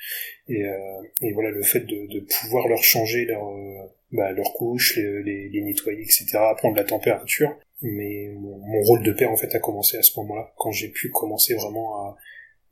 [0.48, 4.52] Et, euh, et voilà, le fait de, de pouvoir leur changer leur euh, bah, leur
[4.54, 7.58] couche, les, les, nettoyer, etc., prendre la température.
[7.82, 10.88] Mais mon, mon, rôle de père en fait a commencé à ce moment-là, quand j'ai
[10.88, 12.16] pu commencer vraiment à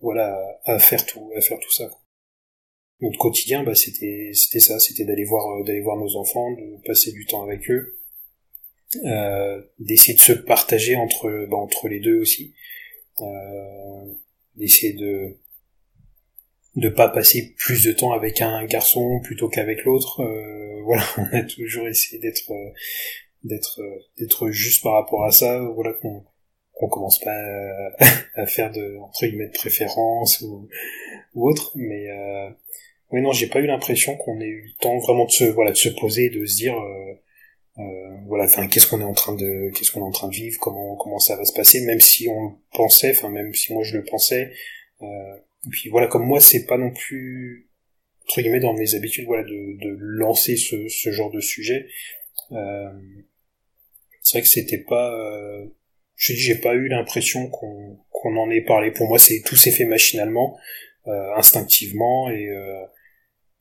[0.00, 1.90] voilà à faire tout, à faire tout ça
[3.00, 6.82] notre quotidien bah c'était c'était ça c'était d'aller voir euh, d'aller voir nos enfants de
[6.86, 7.98] passer du temps avec eux
[9.04, 12.54] euh, d'essayer de se partager entre bah, entre les deux aussi
[13.20, 14.14] euh,
[14.56, 15.36] d'essayer de
[16.76, 21.36] de pas passer plus de temps avec un garçon plutôt qu'avec l'autre euh, voilà on
[21.36, 22.70] a toujours essayé d'être euh,
[23.44, 23.80] d'être
[24.18, 26.24] d'être juste par rapport à ça voilà qu'on
[26.72, 27.34] qu'on commence pas
[28.34, 30.68] à, faire de entre guillemets de préférence ou,
[31.34, 32.06] autre mais
[33.10, 35.70] oui, non, j'ai pas eu l'impression qu'on ait eu le temps vraiment de se, voilà,
[35.70, 37.14] de se poser, de se dire, euh,
[37.78, 40.34] euh, voilà, enfin, qu'est-ce qu'on est en train de, qu'est-ce qu'on est en train de
[40.34, 43.72] vivre, comment, comment ça va se passer, même si on le pensait, enfin, même si
[43.72, 44.52] moi je le pensais.
[45.02, 47.68] Euh, et puis voilà, comme moi, c'est pas non plus
[48.24, 51.86] entre guillemets dans mes habitudes, voilà, de, de lancer ce, ce genre de sujet.
[52.52, 52.90] Euh,
[54.20, 55.66] c'est vrai que c'était pas, euh,
[56.16, 58.90] je dis, j'ai pas eu l'impression qu'on qu'on en ait parlé.
[58.90, 60.58] Pour moi, c'est tout s'est fait machinalement,
[61.06, 62.82] euh, instinctivement et euh,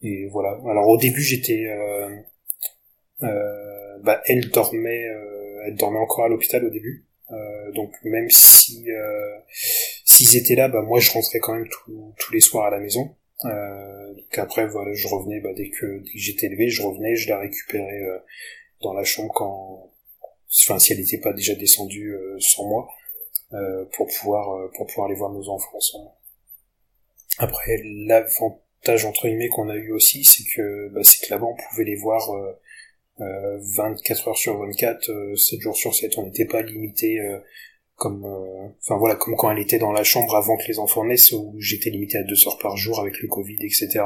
[0.01, 0.59] et voilà.
[0.69, 2.09] Alors au début j'étais, euh,
[3.23, 7.05] euh, bah elle dormait, euh, elle dormait encore à l'hôpital au début.
[7.31, 8.87] Euh, donc même si
[10.03, 11.67] s'ils étaient là, bah moi je rentrais quand même
[12.17, 13.15] tous les soirs à la maison.
[13.43, 18.03] donc après voilà, je revenais bah, dès que j'étais élevé, je revenais, je la récupérais
[18.81, 19.91] dans la chambre quand,
[20.63, 22.87] enfin si elle n'était pas déjà descendue sans moi.
[23.93, 25.79] pour pouvoir pour pouvoir aller voir nos enfants.
[27.37, 27.81] Après,
[28.87, 31.85] l'avantage entre guillemets qu'on a eu aussi, c'est que bah, c'est que là-bas on pouvait
[31.85, 32.31] les voir
[33.19, 36.17] euh, 24 heures sur 24, 7 jours sur 7.
[36.17, 37.19] On n'était pas limité
[37.95, 38.25] comme
[38.81, 41.55] enfin voilà comme quand elle était dans la chambre avant que les enfants naissent où
[41.59, 44.03] j'étais limité à deux heures par jour avec le Covid etc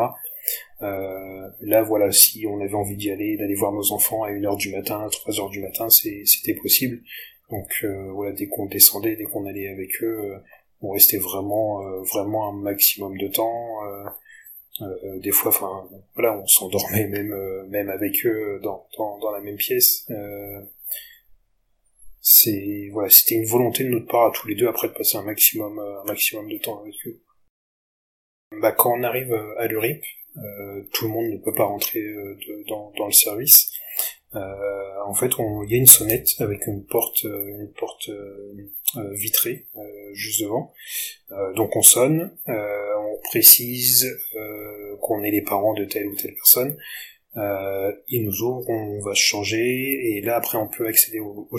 [0.82, 4.58] euh, là, voilà, si on avait envie d'y aller, d'aller voir nos enfants à 1h
[4.58, 7.02] du matin, à 3h du matin, c'était possible.
[7.50, 10.38] Donc euh, voilà, dès qu'on descendait, dès qu'on allait avec eux, euh,
[10.82, 13.80] on restait vraiment, vraiment un maximum de temps.
[15.18, 17.36] Des fois, enfin, voilà, on s'endormait même,
[17.70, 20.08] même avec eux dans, dans, dans la même pièce.
[22.22, 25.18] c'est voilà, c'était une volonté de notre part à tous les deux après de passer
[25.18, 27.22] un maximum, un maximum de temps avec eux.
[28.62, 30.04] Bah, quand on arrive à l'URIP,
[30.38, 32.38] euh, tout le monde ne peut pas rentrer euh,
[32.68, 33.72] dans, dans, le service.
[34.36, 38.10] Euh, en fait, il y a une sonnette avec une porte, une porte
[39.14, 39.68] vitrée
[40.14, 40.74] juste devant.
[41.56, 44.08] donc on sonne, on précise
[45.02, 46.78] qu'on est les parents de telle ou telle personne.
[47.38, 51.58] Euh, ils nous ouvrent, on va changer, et là après on peut accéder au, au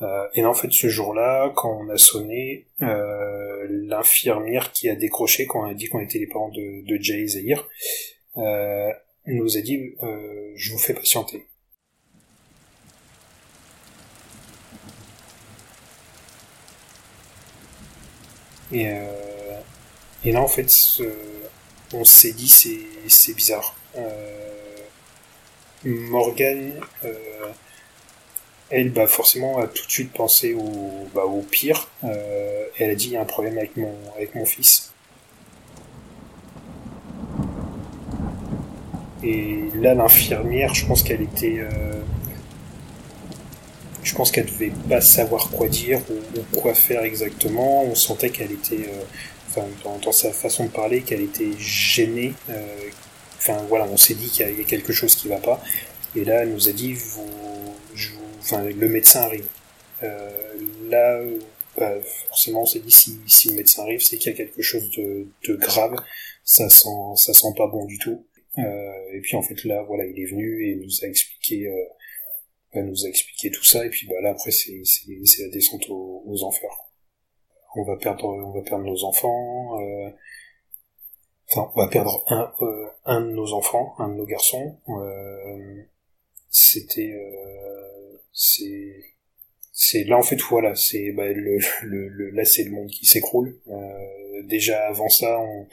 [0.00, 4.94] euh, et là, en fait, ce jour-là, quand on a sonné, euh, l'infirmière qui a
[4.94, 7.68] décroché quand on a dit qu'on était les parents de, Jay et Zahir,
[8.36, 8.92] euh,
[9.26, 11.46] nous a dit euh, Je vous fais patienter.
[18.70, 19.27] Et, euh,
[20.24, 20.72] et là, en fait,
[21.92, 22.48] on s'est dit
[23.08, 23.74] c'est bizarre.
[25.84, 26.72] Morgan
[28.70, 31.88] elle, bah, forcément, a tout de suite pensé au, bah, au pire.
[32.04, 34.92] Euh, elle a dit, il y a un problème avec mon, avec mon fils.
[39.22, 41.58] Et là, l'infirmière, je pense qu'elle était...
[41.58, 42.02] Euh,
[44.02, 47.84] je pense qu'elle devait pas savoir quoi dire ou, quoi faire exactement.
[47.84, 48.88] On sentait qu'elle était...
[48.88, 49.04] Euh,
[49.48, 52.34] enfin, dans, sa façon de parler, qu'elle était gênée.
[52.50, 52.90] Euh,
[53.38, 55.62] enfin, voilà, on s'est dit qu'il y a quelque chose qui va pas.
[56.16, 57.48] Et là, elle nous a dit, vous
[58.40, 59.46] enfin le médecin arrive.
[60.02, 60.54] Euh,
[60.88, 61.22] là,
[61.76, 61.94] bah,
[62.28, 64.90] forcément, on s'est dit si, si le médecin arrive, c'est qu'il y a quelque chose
[64.96, 65.96] de, de, grave.
[66.44, 68.24] Ça sent, ça sent pas bon du tout.
[68.58, 71.84] Euh, et puis en fait là, voilà, il est venu et nous a expliqué, euh,
[72.74, 73.84] bah, nous a expliqué tout ça.
[73.84, 74.82] Et puis bah là après c'est
[75.38, 76.87] la descente aux, aux, enfers.
[77.74, 79.80] On va perdre, on va perdre nos enfants.
[79.80, 80.10] Euh,
[81.50, 84.78] enfin, on va perdre un euh, un de nos enfants, un de nos garçons.
[84.88, 85.82] Euh,
[86.50, 87.14] c'était
[88.32, 89.04] c'est
[89.72, 93.60] c'est là en fait voilà c'est bah, le, le, là c'est le monde qui s'écroule
[94.44, 95.68] déjà avant ça on,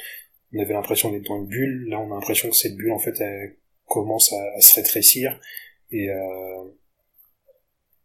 [0.60, 3.20] avait l'impression d'être dans une bulle là on a l'impression que cette bulle en fait
[3.22, 3.56] elle
[3.86, 5.40] commence à, se rétrécir
[5.92, 6.10] et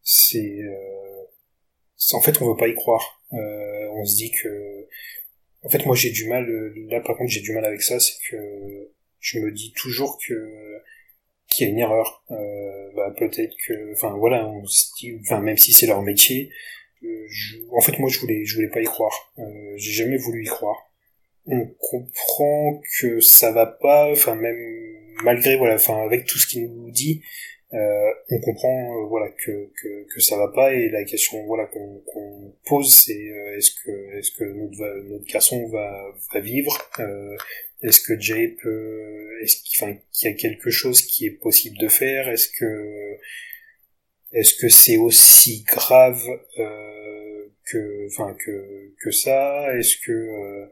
[0.02, 0.60] c'est
[2.12, 4.86] en fait on veut pas y croire euh, on se dit que
[5.62, 6.46] en fait moi j'ai du mal
[6.88, 8.36] là par contre j'ai du mal avec ça c'est que
[9.20, 10.34] je me dis toujours que
[11.50, 12.24] qu'il y a une erreur.
[12.30, 14.62] Euh, bah, peut-être que, enfin voilà, on
[15.20, 16.50] enfin même si c'est leur métier,
[17.04, 17.26] euh,
[17.72, 19.32] en fait moi je voulais, je voulais pas y croire.
[19.38, 20.76] Euh, j'ai jamais voulu y croire.
[21.46, 24.58] On comprend que ça va pas, enfin même
[25.24, 27.22] malgré voilà, enfin avec tout ce qu'il nous dit,
[27.72, 31.66] euh, on comprend euh, voilà que, que, que ça va pas et la question voilà
[31.66, 36.76] qu'on qu'on pose c'est euh, est-ce que est-ce que notre, notre garçon va, va vivre
[37.82, 42.28] est-ce que Jay peut, est-ce qu'il y a quelque chose qui est possible de faire
[42.28, 43.16] Est-ce que,
[44.32, 46.22] est-ce que c'est aussi grave
[46.58, 50.66] euh, que, enfin que que ça Est-ce que, euh,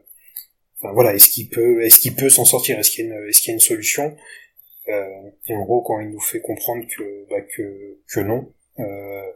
[0.79, 3.27] enfin voilà, est-ce qu'il peut, est-ce qu'il peut s'en sortir Est-ce qu'il y a une,
[3.27, 4.15] est-ce qu'il y a une solution
[4.89, 8.53] euh, Et en gros, quand il nous fait comprendre que, bah, que non.
[8.79, 9.31] Euh,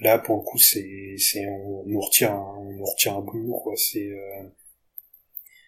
[0.00, 3.74] là, pour le coup, c'est, on nous retire, un, on nous retire un bout, quoi.
[3.76, 4.42] C'est, euh,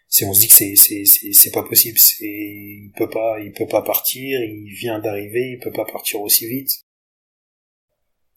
[0.08, 3.50] c'est on se dit que c'est c'est c'est pas possible c'est il peut pas il
[3.52, 6.70] peut pas partir il vient d'arriver il peut pas partir aussi vite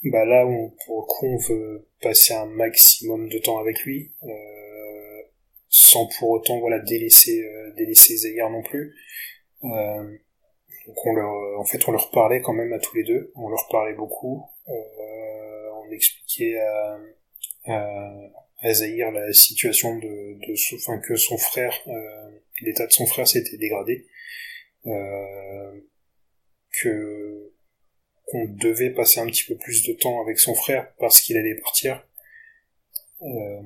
[0.05, 4.11] bah là on, pour le coup on veut passer un maximum de temps avec lui
[4.23, 5.21] euh,
[5.69, 8.95] sans pour autant voilà délaisser euh, délaisser Zayar non plus
[9.63, 10.17] euh,
[10.87, 13.31] donc on leur en fait on leur parlait quand même à tous les deux.
[13.35, 14.45] On leur parlait beaucoup.
[14.69, 16.97] Euh, on expliquait à,
[18.59, 23.27] à Zahir la situation de, de enfin, que son frère, euh, l'état de son frère
[23.27, 24.07] s'était dégradé,
[24.85, 25.81] euh,
[26.81, 27.53] que
[28.25, 31.55] qu'on devait passer un petit peu plus de temps avec son frère parce qu'il allait
[31.55, 32.05] partir,
[33.21, 33.61] euh,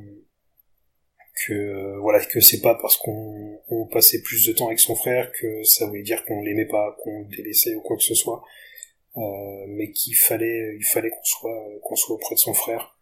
[1.45, 5.31] que euh, voilà que c'est pas parce qu'on passait plus de temps avec son frère
[5.31, 8.43] que ça voulait dire qu'on l'aimait pas, qu'on le délaissait ou quoi que ce soit,
[9.17, 9.21] euh,
[9.67, 12.97] mais qu'il fallait il fallait qu'on soit qu'on soit auprès de son frère.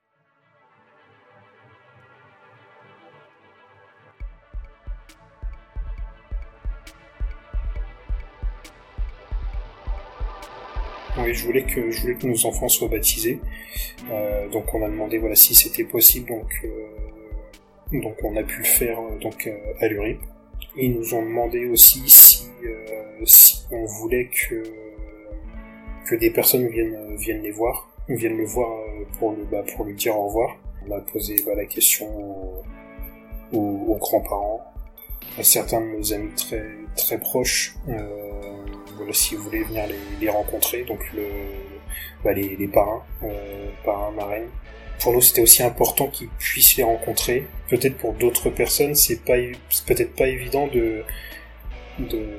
[11.17, 13.41] Oui, je voulais que je voulais que nos enfants soient baptisés,
[14.09, 16.49] euh, donc on a demandé voilà si c'était possible donc
[17.91, 20.19] donc on a pu le faire euh, donc euh, à l'URIP.
[20.75, 22.47] Ils nous ont demandé aussi si
[23.25, 24.63] si on voulait que
[26.05, 28.69] que des personnes viennent viennent les voir, viennent le voir
[29.17, 30.57] pour le bah, pour lui dire au revoir.
[30.87, 32.07] On a posé bah, la question
[33.51, 34.63] aux, aux grands-parents,
[35.37, 36.65] à certains de nos amis très
[36.95, 37.75] très proches.
[37.87, 38.01] Euh,
[38.95, 39.85] voilà, si vous voulez venir
[40.19, 40.99] les, rencontrer, donc
[42.23, 44.49] bah, les, parrains, euh, parrains, marraines.
[44.99, 47.45] Pour nous, c'était aussi important qu'ils puissent les rencontrer.
[47.69, 49.37] Peut-être pour d'autres personnes, c'est pas,
[49.87, 51.03] peut-être pas évident de,
[51.99, 52.37] de,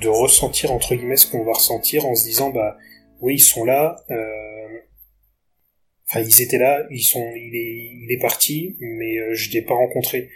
[0.00, 2.76] de ressentir entre guillemets ce qu'on va ressentir en se disant, bah,
[3.20, 3.96] oui, ils sont là.
[4.10, 4.78] Euh,
[6.08, 9.62] enfin, ils étaient là, ils sont, il est, il est parti, mais euh, je l'ai
[9.62, 10.30] pas rencontré.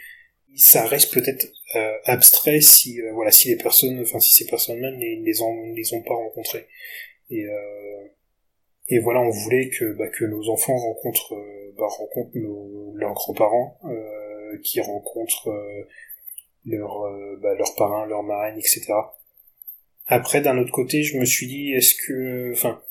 [0.55, 1.45] Ça reste peut-être
[1.75, 5.71] euh, abstrait si euh, voilà si les personnes enfin si ces personnes-là ne les, ont
[5.73, 6.65] les ont pas rencontrées
[7.29, 8.07] et euh,
[8.89, 11.35] et voilà on voulait que bah, que nos enfants rencontrent
[11.77, 13.79] bah, rencontrent nos, leurs grands-parents
[14.63, 15.49] qui rencontrent
[16.65, 18.87] leurs bah, parrains leurs marraines etc
[20.07, 22.81] après d'un autre côté je me suis dit est-ce que enfin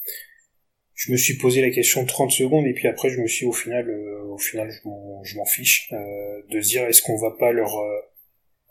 [0.94, 3.52] je me suis posé la question 30 secondes et puis après je me suis au
[3.52, 3.88] final
[4.28, 5.92] au final je m'en fiche
[6.48, 7.72] de se dire est-ce qu'on va pas leur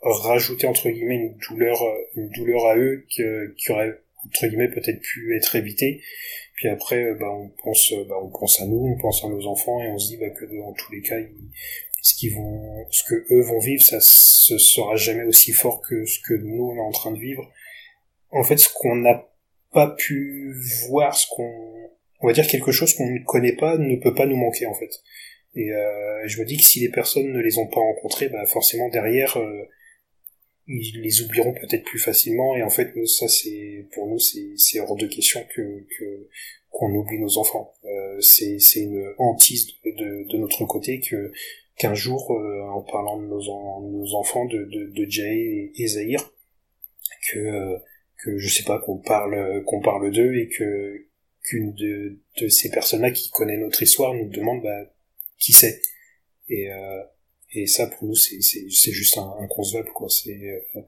[0.02, 1.82] rajouter entre guillemets une douleur
[2.16, 3.22] une douleur à eux qui,
[3.56, 6.02] qui aurait entre guillemets peut-être pu être évitée
[6.58, 9.46] puis après euh, bah, on pense bah, on pense à nous on pense à nos
[9.46, 11.14] enfants et on se dit bah, que dans tous les cas
[12.02, 16.04] ce qu'ils vont ce que eux vont vivre ça ce sera jamais aussi fort que
[16.04, 17.48] ce que nous on est en train de vivre.
[18.30, 19.28] En fait ce qu'on n'a
[19.72, 20.52] pas pu
[20.88, 21.48] voir ce qu'on
[22.20, 24.74] on va dire quelque chose qu'on ne connaît pas ne peut pas nous manquer en
[24.74, 24.90] fait.
[25.54, 28.44] Et euh, je me dis que si les personnes ne les ont pas rencontrés bah
[28.46, 29.68] forcément derrière euh,
[30.68, 32.56] ils les oublieront peut-être plus facilement.
[32.56, 35.84] Et en fait ça c'est pour nous c'est hors de question que
[36.70, 37.74] qu'on oublie nos enfants.
[37.84, 41.32] Euh, c'est une hantise de, de, notre côté que
[41.76, 46.30] qu'un jour euh, en parlant de nos, nos enfants de de, de Jay et, Zahir
[47.32, 47.78] que euh,
[48.22, 51.06] que je sais pas qu'on parle qu'on parle d'eux et que
[51.44, 54.92] qu'une de, de ces personnes-là qui connaît notre histoire nous demande bah,
[55.38, 55.80] qui c'est.
[56.48, 57.02] Et euh,
[57.50, 58.40] et ça, pour nous, c'est,
[58.92, 60.08] juste inconcevable, quoi.
[60.08, 60.38] C'est,
[60.76, 60.80] euh,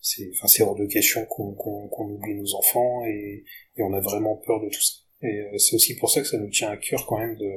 [0.00, 3.44] c'est, enfin, c'est hors de question qu'on, qu'on, qu'on oublie nos enfants et,
[3.76, 4.94] et, on a vraiment peur de tout ça.
[5.22, 7.50] Et euh, c'est aussi pour ça que ça nous tient à cœur quand même de,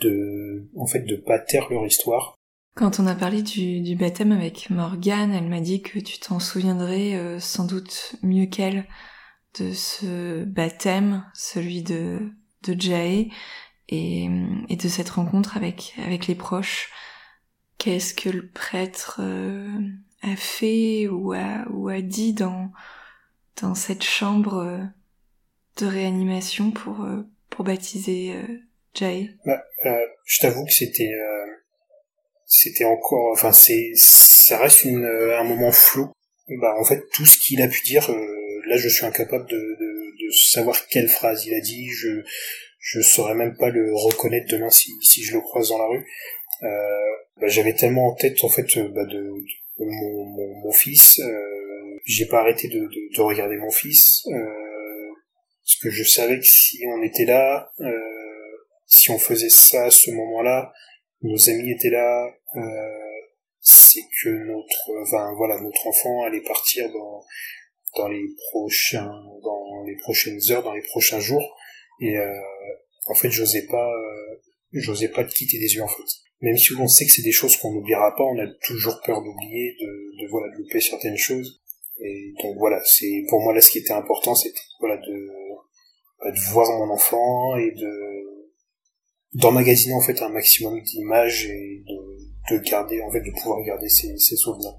[0.00, 2.34] de, en fait, de pas taire leur histoire.
[2.74, 6.38] Quand on a parlé du, du baptême avec Morgane, elle m'a dit que tu t'en
[6.38, 8.86] souviendrais euh, sans doute mieux qu'elle
[9.58, 12.30] de ce baptême, celui de,
[12.64, 13.30] de Jae,
[13.88, 14.28] et,
[14.68, 16.90] et de cette rencontre avec, avec les proches
[17.78, 19.68] qu'est-ce que le prêtre euh,
[20.22, 22.70] a fait ou a, ou a dit dans,
[23.62, 24.84] dans cette chambre euh,
[25.78, 28.34] de réanimation pour, euh, pour baptiser
[28.94, 29.62] Jay bah,
[30.24, 31.12] Je t'avoue que c'était
[32.50, 36.10] c'était encore enfin c'est ça reste une, un moment flou.
[36.60, 38.10] Bah en fait tout ce qu'il a pu dire
[38.66, 41.90] là je suis incapable de, de, de, savoir quelle phrase il a dit.
[41.90, 42.22] Je
[42.80, 46.06] je saurais même pas le reconnaître demain si si je le croise dans la rue.
[46.62, 49.16] Euh, bah, j'avais tellement en tête en fait euh, bah, de,
[49.78, 54.26] de, mon, mon, mon, fils, euh, j'ai pas arrêté de, de, de, regarder mon fils,
[54.26, 55.10] euh,
[55.64, 59.90] parce que je savais que si on était là, euh, si on faisait ça à
[59.90, 60.72] ce moment-là,
[61.22, 62.60] nos amis étaient là, euh,
[63.60, 67.24] c'est que notre, enfin voilà, notre enfant allait partir dans
[67.96, 69.10] dans les prochains,
[69.42, 71.56] dans les prochaines heures, dans les prochains jours,
[72.00, 72.16] et
[73.06, 73.90] en fait, j'osais pas,
[74.72, 77.32] j'osais pas le quitter des yeux en fait même si on sait que c'est des
[77.32, 81.16] choses qu'on n'oubliera pas, on a toujours peur d'oublier, de, de voilà, de louper certaines
[81.16, 81.60] choses.
[82.00, 85.28] Et donc voilà, c'est pour moi là ce qui était important, c'était voilà de,
[86.20, 88.18] bah, voir mon enfant et de
[89.34, 93.88] d'emmagasiner en fait un maximum d'images et de, de garder en fait de pouvoir garder
[93.88, 94.78] ses, ses souvenirs.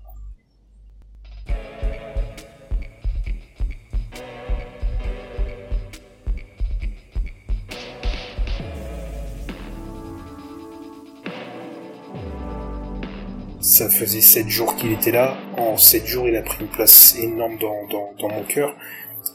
[13.80, 15.38] Ça faisait sept jours qu'il était là.
[15.56, 18.76] En sept jours, il a pris une place énorme dans, mon cœur.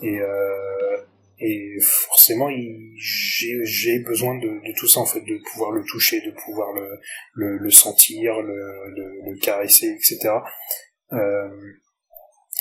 [0.02, 0.96] Et, euh,
[1.38, 2.50] et forcément,
[2.94, 6.68] j'ai besoin de, tout ça, en fait, de pouvoir le toucher, de pouvoir
[7.32, 10.28] le, sentir, le, caresser, etc.
[11.14, 11.48] Euh,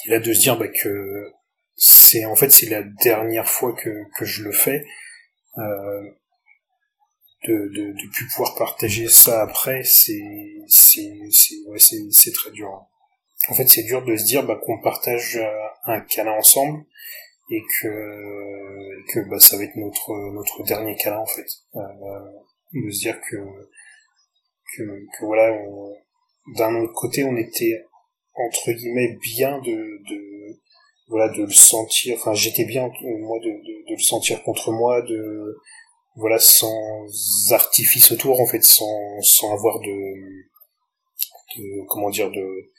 [0.06, 1.32] et là, de se dire bah, que
[1.76, 4.86] c'est en fait c'est la dernière fois que, que je le fais.
[5.58, 6.02] Euh,
[7.48, 12.86] de, de, de plus pouvoir partager ça après, c'est c'est c'est ouais, c'est très dur.
[13.50, 16.86] En fait, c'est dur de se dire bah, qu'on partage euh, un câlin ensemble
[17.50, 21.80] et que que bah, ça va être notre notre dernier câlin en fait, euh,
[22.74, 23.36] de se dire que
[24.76, 25.56] que, que voilà,
[26.56, 27.86] d'un autre côté, on était
[28.36, 29.72] entre guillemets bien de,
[30.10, 30.60] de
[31.08, 32.90] voilà de le sentir enfin j'étais bien
[33.20, 35.58] moi de, de, de, le sentir contre moi de
[36.16, 37.06] voilà sans
[37.52, 39.88] artifice autour en fait sans sans avoir de,
[41.58, 42.72] de comment dire de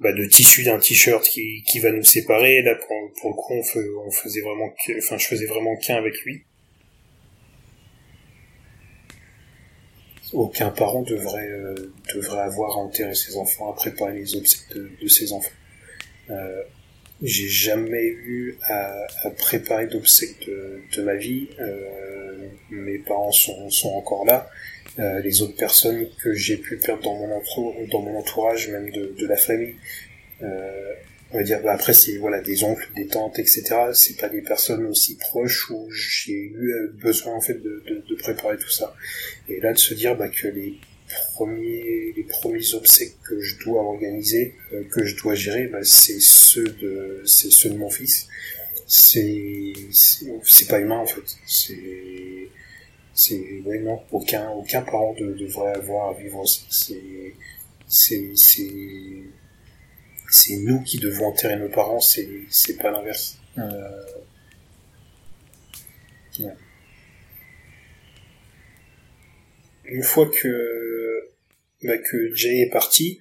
[0.00, 3.52] bah, de tissu d'un t-shirt qui, qui va nous séparer là pour, pour le coup
[3.54, 6.44] on, on faisait vraiment enfin je faisais vraiment qu'un avec lui
[10.34, 14.90] aucun parent devrait euh, devrait avoir à enterrer ses enfants à préparer les obsèques de,
[15.00, 15.52] de ses enfants.
[16.30, 16.62] Euh,
[17.24, 21.48] j'ai jamais eu à, à préparer d'obsèques de, de, ma vie.
[21.58, 24.50] Euh, mes parents sont, sont encore là.
[24.98, 27.16] Euh, les autres personnes que j'ai pu perdre dans
[28.00, 29.74] mon, entourage, même de, de la famille,
[30.42, 30.94] euh,
[31.32, 34.40] on va dire bah après c'est voilà des oncles des tantes etc c'est pas des
[34.40, 38.70] personnes aussi proches où j'ai eu euh, besoin en fait de, de, de, préparer tout
[38.70, 38.94] ça
[39.48, 40.78] et là de se dire bah, que les
[41.34, 46.20] premiers les premiers obsèques que je dois organiser euh, que je dois gérer bah, c'est
[46.20, 48.28] ceux de c'est ceux de mon fils.
[48.86, 51.36] C'est c'est pas humain en fait.
[51.46, 52.48] C'est
[53.14, 57.34] c'est ouais non aucun aucun parent de, devrait avoir à vivre ça c'est
[57.88, 59.24] c'est c'est
[60.34, 63.38] c'est nous qui devons enterrer nos parents, c'est, c'est pas l'inverse.
[63.56, 64.02] Euh...
[69.84, 70.48] Une fois que,
[71.82, 73.20] bah, que Jay est parti,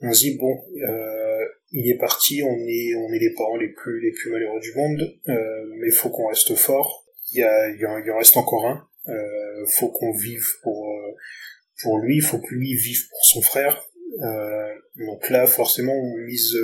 [0.00, 0.56] on se dit bon,
[0.88, 4.60] euh, il est parti, on est, on est les parents les plus, les plus malheureux
[4.60, 7.06] du monde, euh, mais faut qu'on reste fort.
[7.32, 8.88] Il y, a, il en reste encore un.
[9.08, 11.14] Euh, faut qu'on vive pour, euh,
[11.82, 13.82] pour lui, faut que lui vive pour son frère.
[14.20, 16.56] Euh, donc là, forcément, on mise,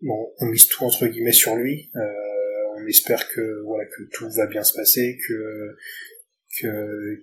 [0.00, 1.90] bon, on mise tout entre guillemets sur lui.
[2.78, 5.76] On espère que voilà que tout va bien se passer, que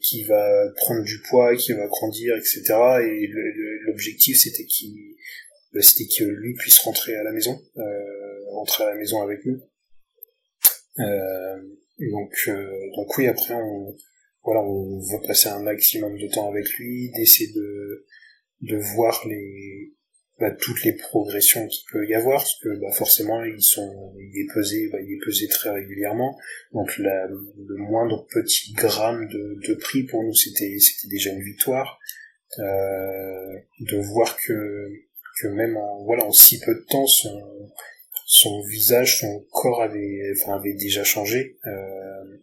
[0.01, 2.63] qui va prendre du poids, qui va grandir, etc.
[3.03, 3.27] Et
[3.85, 5.15] l'objectif c'était qu'il
[5.79, 9.59] c'était que lui puisse rentrer à la maison, euh, rentrer à la maison avec nous.
[10.99, 11.61] Euh,
[11.99, 12.49] donc
[12.95, 13.95] donc oui après on
[14.43, 18.05] voilà on va passer un maximum de temps avec lui, d'essayer de
[18.61, 19.93] de voir les
[20.51, 24.53] toutes les progressions qu'il peut y avoir, parce que bah, forcément ils sont il est
[24.53, 26.37] pesé, bah, il est pesé très régulièrement,
[26.73, 31.99] donc le moindre petit gramme de, prix pour nous c'était c'était déjà une victoire.
[32.59, 34.91] Euh, de voir que
[35.41, 37.71] que même en voilà en si peu de temps son
[38.27, 41.57] son visage, son corps avait enfin avait déjà changé.
[41.65, 42.37] Euh,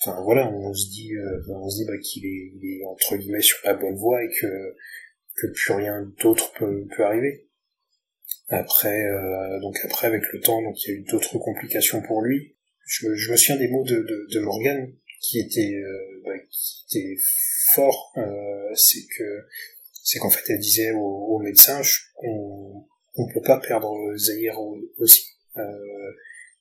[0.00, 3.42] enfin voilà, on se dit euh, on se dit bah, qu'il est, est entre guillemets
[3.42, 4.76] sur la bonne voie et que
[5.40, 7.48] que plus rien d'autre peut, peut arriver.
[8.48, 12.22] Après, euh, donc après avec le temps, donc il y a eu d'autres complications pour
[12.22, 12.56] lui.
[12.86, 16.84] Je je me souviens des mots de, de, de Morgan qui était, euh, bah, qui
[16.98, 17.16] était
[17.74, 18.12] fort.
[18.16, 19.46] Euh, c'est que
[20.02, 21.80] c'est qu'en fait elle disait aux, médecins,
[22.22, 24.58] on on peut pas perdre Zahir
[24.98, 25.24] aussi.
[25.56, 26.12] Euh,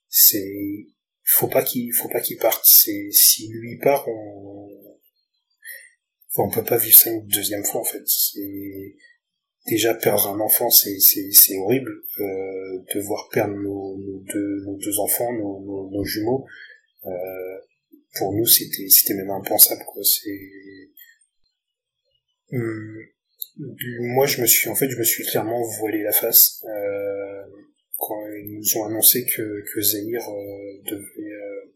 [0.09, 0.87] c'est
[1.23, 2.63] faut pas qu'il faut pas qu'il parte.
[2.65, 4.69] C'est si lui part, on
[6.37, 8.03] on peut pas vivre ça une deuxième fois en fait.
[8.05, 8.95] C'est
[9.67, 11.91] déjà perdre un enfant, c'est c'est horrible.
[12.19, 16.45] Euh, de voir perdre nos, deux nos deux enfants, nos, nos, jumeaux.
[17.05, 17.57] Euh,
[18.17, 20.03] pour nous, c'était c'était même impensable quoi.
[20.03, 20.89] C'est
[22.51, 22.97] hum,
[23.99, 27.43] moi, je me suis en fait, je me suis clairement voilé la face euh,
[27.97, 31.75] quand ils nous ont annoncé que que Zahir euh, devait euh,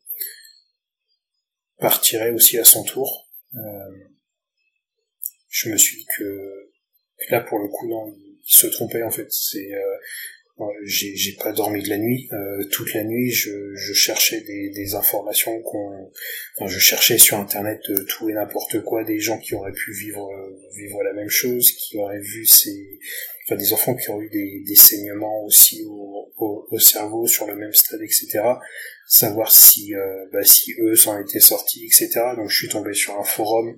[1.80, 3.30] partirait aussi à son tour.
[3.56, 4.13] Euh,
[5.54, 6.70] je me suis dit que
[7.30, 9.32] là pour le coup non il se trompait en fait.
[9.32, 12.28] C'est euh, j'ai pas dormi de la nuit.
[12.32, 16.12] Euh, toute la nuit je, je cherchais des, des informations qu'on
[16.58, 19.94] enfin, je cherchais sur internet de tout et n'importe quoi des gens qui auraient pu
[19.94, 20.28] vivre
[20.76, 23.00] vivre la même chose qui auraient vu ces
[23.46, 27.46] enfin des enfants qui ont eu des, des saignements aussi au, au, au, cerveau sur
[27.46, 28.42] le même stade etc
[29.08, 33.20] savoir si euh, bah, si eux s'en étaient sortis etc donc je suis tombé sur
[33.20, 33.76] un forum euh,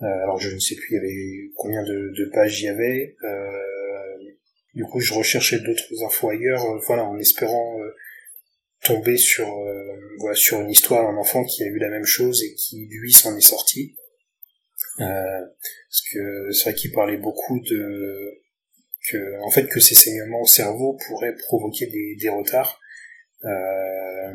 [0.00, 3.16] alors je ne sais plus il y avait combien de, de pages il y avait.
[3.24, 4.32] Euh,
[4.74, 7.78] du coup, je recherchais d'autres infos ailleurs, euh, voilà, en espérant
[8.84, 9.48] tomber sur
[10.18, 13.12] voilà sur une histoire d'un enfant qui a eu la même chose et qui lui
[13.12, 13.96] s'en est sorti.
[14.98, 18.42] parce que c'est vrai qu'il parlait beaucoup de
[19.10, 22.80] que en fait que ces saignements au cerveau pourraient provoquer des, des retards.
[23.44, 24.32] Euh,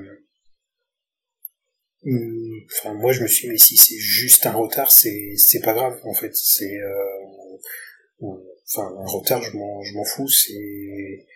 [2.04, 5.74] Enfin, moi, je me suis dit, mais si c'est juste un retard, c'est c'est pas
[5.74, 6.36] grave, en fait.
[6.36, 8.28] C'est euh,
[8.68, 10.28] enfin un retard, je m'en je m'en fous.
[10.28, 11.28] C'est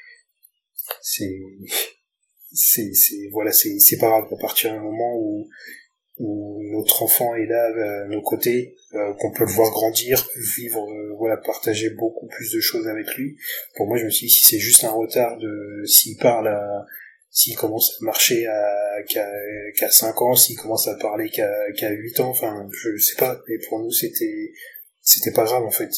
[1.02, 1.40] c'est
[2.54, 5.50] c'est voilà c'est c'est pas grave à partir du moment où
[6.18, 10.90] où notre enfant est là à nos côtés euh, qu'on peut le voir grandir vivre
[10.90, 13.36] euh, voilà partager beaucoup plus de choses avec lui
[13.76, 16.86] pour moi je me suis dit si c'est juste un retard de s'il parle à
[17.36, 19.30] s'il commence à marcher à qu'à
[19.78, 23.42] qu'à 5 ans s'il commence à parler qu'à qu'à 8 ans enfin je sais pas
[23.48, 24.54] mais pour nous c'était
[25.02, 25.92] c'était pas grave en fait.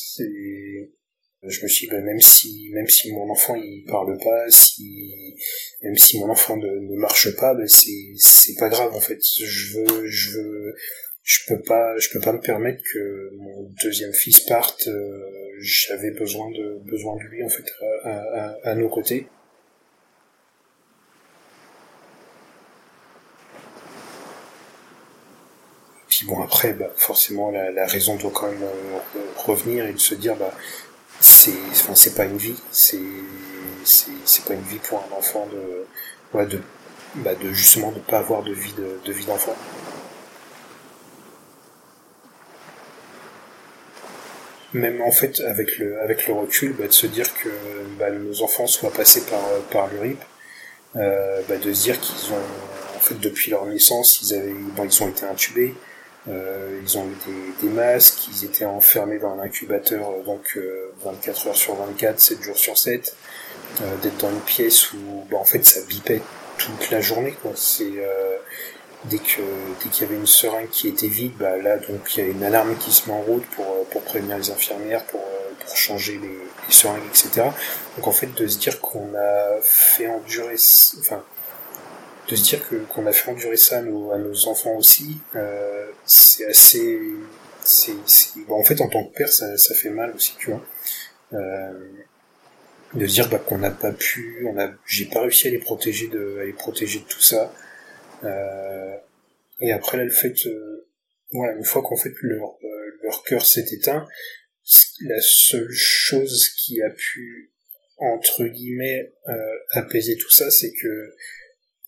[1.43, 5.35] Je me suis dit, bah, même si même si mon enfant il parle pas si
[5.83, 9.19] même si mon enfant ne, ne marche pas ben c'est c'est pas grave en fait.
[9.39, 10.75] Je veux je veux
[11.21, 15.21] je peux pas je peux pas me permettre que mon deuxième fils parte euh,
[15.59, 17.71] j'avais besoin de besoin de lui en fait
[18.03, 19.27] à, à, à nos côtés
[26.26, 30.36] bon après bah, forcément la, raison doit quand même euh, revenir et de se dire
[30.36, 30.51] bah
[31.20, 32.99] c'est enfin c'est pas une vie c'est
[33.84, 35.86] c'est pas une vie pour un enfant de
[36.38, 36.61] ouais, de
[37.15, 39.55] bah de justement de pas avoir de vie de, vie d'enfant.
[44.74, 47.49] Même en fait avec le avec le recul bah, de se dire que
[47.97, 49.41] bah, nos enfants soient passés par
[49.72, 50.20] par l'URIP
[50.95, 55.03] euh, bah, de se dire qu'ils ont en fait depuis leur naissance ils avaient ils
[55.03, 55.74] ont été intubés
[56.30, 60.57] euh, ils ont eu des, des, masques, ils étaient enfermés dans un incubateur euh, donc
[61.03, 63.15] 24 euh, heures sur 24, 7 jours sur 7,
[64.01, 66.21] d'être dans une pièce où bah, en fait ça bipait
[66.57, 67.51] toute la journée quoi.
[67.55, 67.93] C'est
[69.05, 69.41] dès que
[69.84, 72.30] dès qu'il y avait une seringue qui était vide, bah là donc il y a
[72.30, 75.21] une alarme qui se met en route pour pour prévenir les infirmières, pour
[75.65, 77.47] pour changer les, les seringues, etc.
[77.97, 80.55] Donc en fait de se dire qu'on a fait endurer,
[80.99, 81.23] enfin
[82.28, 85.17] de se dire que qu'on a fait endurer ça à nos, à nos enfants aussi,
[85.36, 86.99] euh, c'est assez,
[87.63, 87.93] c'est,
[88.47, 90.65] bon, en fait en tant que père ça, ça fait mal aussi, tu vois.
[91.34, 91.89] Euh,
[92.93, 96.07] de dire bah, qu'on n'a pas pu, on a, j'ai pas réussi à les protéger
[96.07, 97.53] de, à les protéger de tout ça.
[98.23, 98.95] Euh,
[99.59, 100.88] et après là le fait, euh,
[101.32, 104.07] voilà, une fois qu'en fait leur euh, leur cœur s'est éteint,
[105.01, 107.51] la seule chose qui a pu
[107.97, 109.34] entre guillemets euh,
[109.71, 111.15] apaiser tout ça, c'est que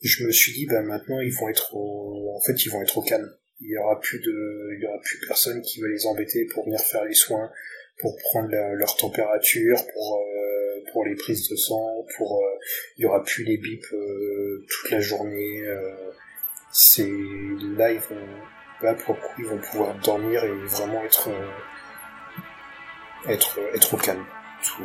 [0.02, 2.98] je me suis dit bah maintenant ils vont être au en fait ils vont être
[2.98, 3.30] au calme.
[3.62, 6.66] Il y aura plus de il y aura plus personne qui va les embêter pour
[6.66, 7.52] venir faire les soins
[8.00, 12.60] pour prendre leur température pour euh, pour les prises de sang pour euh,
[12.98, 15.64] il y aura plus les bips euh, toute la journée
[16.72, 17.12] c'est
[17.78, 18.28] là ils vont
[18.82, 21.30] là pour le coup ils vont pouvoir dormir et vraiment être
[23.28, 24.26] être être au calme.
[24.64, 24.84] Tous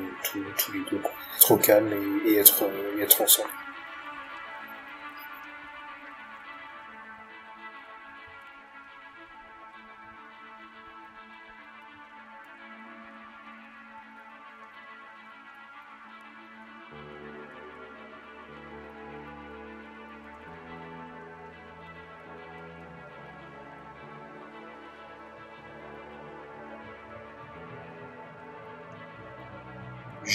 [0.56, 1.00] tous les deux
[1.36, 1.92] être au calme
[2.26, 2.64] et, et être
[2.96, 3.50] et être ensemble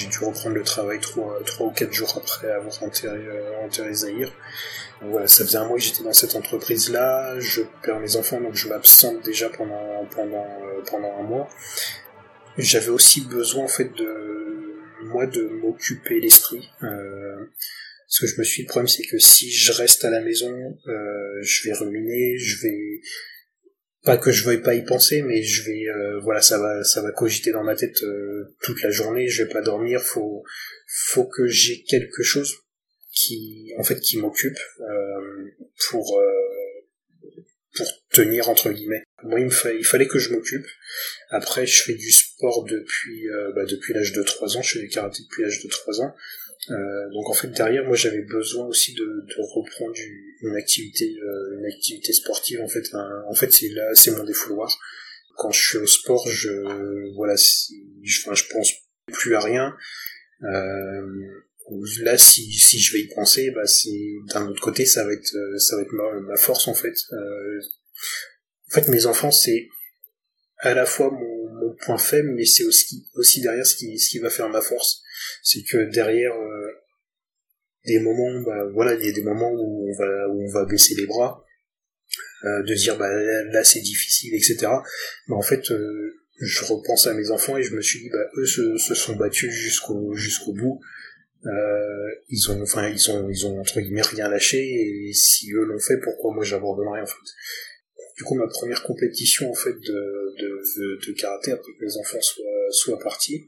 [0.09, 4.31] dû reprendre le travail trois, trois ou quatre jours après avoir enterré, euh, enterré Zahir.
[5.01, 8.41] Donc voilà, ça faisait un mois que j'étais dans cette entreprise-là, je perds mes enfants,
[8.41, 11.49] donc je m'absente déjà pendant, pendant, euh, pendant un mois.
[12.57, 16.69] J'avais aussi besoin, en fait, de, moi, de m'occuper l'esprit.
[16.83, 17.45] Euh,
[18.07, 20.77] parce que je me suis le problème, c'est que si je reste à la maison,
[20.87, 23.01] euh, je vais ruminer, je vais,
[24.03, 27.01] pas que je veuille pas y penser mais je vais euh, voilà ça va ça
[27.01, 29.27] va cogiter dans ma tête euh, toute la journée.
[29.27, 30.01] Je vais pas dormir.
[30.01, 30.43] Faut
[30.87, 32.53] faut que j'ai quelque chose
[33.11, 35.51] qui en fait qui m'occupe euh,
[35.89, 36.21] pour
[37.75, 39.03] pour tenir entre guillemets.
[39.23, 40.65] Moi il me il fallait que je m'occupe.
[41.29, 44.61] Après je fais du sport depuis bah, depuis l'âge de 3 ans.
[44.61, 46.15] Je fais du karaté depuis l'âge de 3 ans
[46.69, 49.93] euh, donc en fait derrière moi j'avais besoin aussi de, de reprendre
[50.41, 52.83] une activité euh, une activité sportive en fait.
[53.27, 54.69] En fait c'est là c'est mon défouloir.
[55.37, 56.51] Quand je suis au sport je
[57.15, 58.73] voilà je, je pense
[59.07, 59.73] plus à rien.
[60.43, 61.01] Euh,
[62.01, 65.33] là si, si je vais y penser bah c'est d'un autre côté ça va être
[65.57, 66.95] ça va être ma, ma force en fait.
[67.13, 67.59] Euh,
[68.67, 69.69] en fait mes enfants c'est
[70.57, 74.09] à la fois mon, mon point faible mais c'est aussi aussi derrière ce qui ce
[74.09, 75.03] qui va faire ma force
[75.43, 76.71] c'est que derrière euh,
[77.85, 80.65] des moments, bah, voilà, il y a des moments où on va, où on va
[80.65, 81.45] baisser les bras,
[82.45, 84.67] euh, de dire bah là, c'est difficile, etc.
[85.27, 88.29] Mais en fait, euh, je repense à mes enfants et je me suis dit bah
[88.37, 90.79] eux se, sont battus jusqu'au jusqu'au bout.
[92.29, 95.79] Ils ont enfin ils ont ils ont entre guillemets rien lâché et si eux l'ont
[95.79, 97.15] fait pourquoi moi j'abandonnerais en fait?
[98.17, 101.97] Du coup ma première compétition en fait de de, de, de karaté après que les
[101.97, 103.47] enfants soient soient partis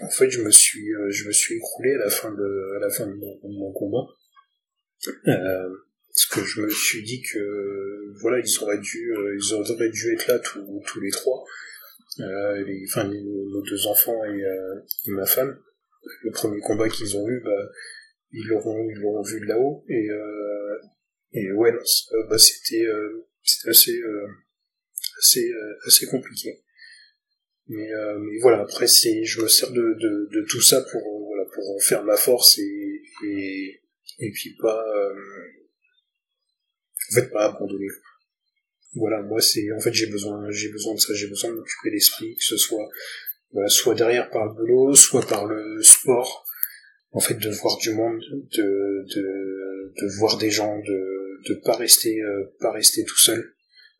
[0.00, 2.90] en fait, je me suis, je me suis écroulé à la fin de, à la
[2.90, 4.06] fin de mon, combat.
[5.28, 5.68] Euh,
[6.08, 10.26] parce que je me suis dit que voilà ils auraient dû ils auraient dû être
[10.26, 11.44] là tous, tous les trois.
[12.18, 14.42] Euh, les, enfin nos deux enfants et,
[15.06, 15.58] et, ma femme.
[16.22, 17.70] Le premier combat qu'ils ont eu bah
[18.32, 19.84] ils l'auront ils l'auront vu de là-haut.
[19.88, 20.08] Et
[21.32, 21.72] et ouais
[22.28, 22.86] bah, c'était
[23.42, 24.02] c'était assez
[25.18, 25.52] assez
[25.86, 26.62] assez compliqué
[27.70, 31.44] mais, euh, mais voilà, après, c'est, je me sers de, tout ça pour, euh, voilà,
[31.54, 33.02] pour faire ma force et,
[34.18, 35.14] et, puis pas, euh,
[37.32, 37.86] pas abandonner.
[38.96, 41.90] Voilà, moi, c'est, en fait, j'ai besoin, j'ai besoin de ça, j'ai besoin de m'occuper
[41.90, 42.88] l'esprit, que ce soit,
[43.68, 46.44] soit derrière par le boulot, soit par le sport.
[47.12, 48.20] En fait, de voir du monde,
[48.52, 52.20] de, de, voir des gens, de, de pas rester,
[52.58, 53.54] pas rester tout seul.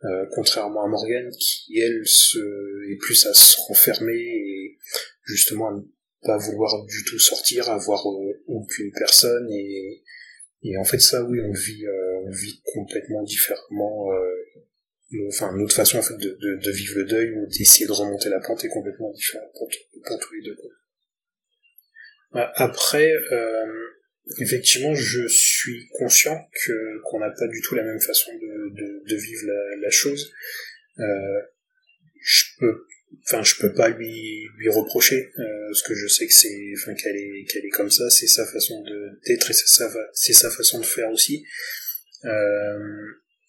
[0.05, 2.38] Euh, contrairement à Morgan qui elle se,
[2.90, 4.78] est plus à se renfermer et
[5.24, 5.82] justement à ne
[6.22, 10.03] pas vouloir du tout sortir, à voir euh, aucune personne et,
[10.62, 14.09] et en fait ça oui on vit euh, on vit complètement différemment
[15.28, 18.30] enfin notre façon en fait de, de, de vivre le deuil ou d'essayer de remonter
[18.30, 19.68] la pente est complètement différente pour,
[20.03, 20.57] pour tous les deux
[22.32, 23.12] après
[24.39, 29.16] effectivement, je suis conscient que qu'on n'a pas du tout la même façon de, de,
[29.16, 29.47] vivre
[29.81, 30.33] la, chose.
[30.99, 31.05] Euh,
[32.23, 32.87] je peux,
[33.27, 36.95] enfin, je peux pas lui lui reprocher, euh, parce que je sais que c'est, enfin,
[36.95, 40.33] qu'elle est qu'elle est comme ça, c'est sa façon de d'être et c'est sa c'est
[40.33, 41.45] sa façon de faire aussi.
[42.25, 42.79] Euh,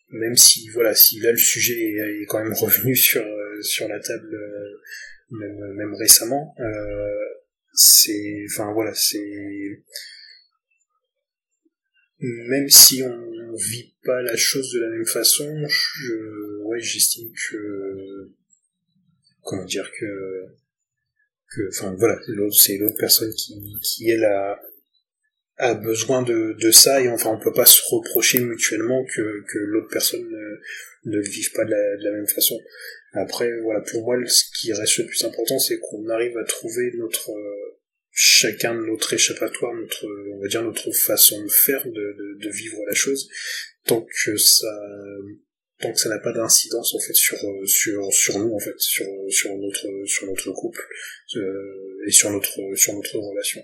[0.09, 3.25] même si voilà, si là le sujet est, est quand même revenu sur
[3.61, 4.79] sur la table, euh,
[5.31, 6.55] même, même récemment,
[7.73, 9.83] c'est, enfin voilà, c'est
[12.21, 18.29] même si on vit pas la chose de la même façon, je, ouais, j'estime que,
[19.43, 20.45] comment dire que,
[21.53, 22.19] que, enfin voilà,
[22.51, 24.59] c'est l'autre personne qui, qui elle a,
[25.57, 29.59] a besoin de, de ça et enfin on peut pas se reprocher mutuellement que, que
[29.59, 32.59] l'autre personne ne, ne vive pas de la, de la même façon.
[33.13, 36.91] Après voilà pour moi ce qui reste le plus important c'est qu'on arrive à trouver
[36.97, 37.31] notre
[38.11, 42.77] chacun de notre échappatoire, notre, on va dire notre façon de faire, de, de, vivre
[42.87, 43.29] la chose,
[43.85, 44.67] tant que ça,
[45.79, 49.05] tant que ça n'a pas d'incidence en fait sur sur sur nous en fait, sur
[49.29, 50.85] sur notre sur notre couple
[51.37, 53.61] euh, et sur notre sur notre relation.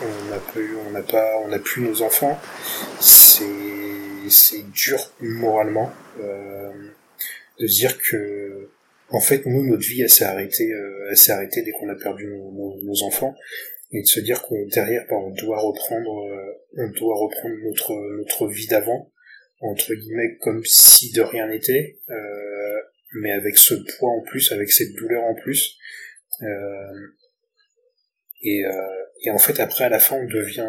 [0.00, 2.40] On n'a pas on n'a pas, on n'a plus nos enfants.
[3.00, 3.77] C'est
[4.28, 6.72] c'est dur moralement euh,
[7.58, 8.70] de dire que
[9.10, 11.94] en fait nous notre vie elle s'est arrêtée euh, elle s'est arrêtée dès qu'on a
[11.94, 13.34] perdu nos, enfants.
[13.90, 17.94] Et de se dire que derrière bah, on doit reprendre euh, on doit reprendre notre
[18.16, 19.10] notre vie d'avant
[19.60, 21.98] entre guillemets comme si de rien n'était
[23.14, 25.78] mais avec ce poids en plus avec cette douleur en plus.
[28.42, 28.62] Et
[29.20, 30.68] et en fait, après, à la fin, on devient,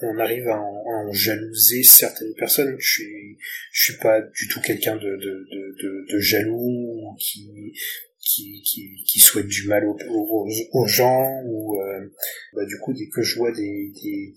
[0.00, 2.76] on, arrive à en, jalouser certaines personnes.
[2.78, 3.38] Je suis,
[3.72, 7.74] suis pas du tout quelqu'un de, de, de, jaloux qui,
[8.20, 8.62] qui,
[9.06, 12.10] qui, souhaite du mal aux, aux, gens ou euh,
[12.54, 14.34] bah, du coup dès que je vois des des,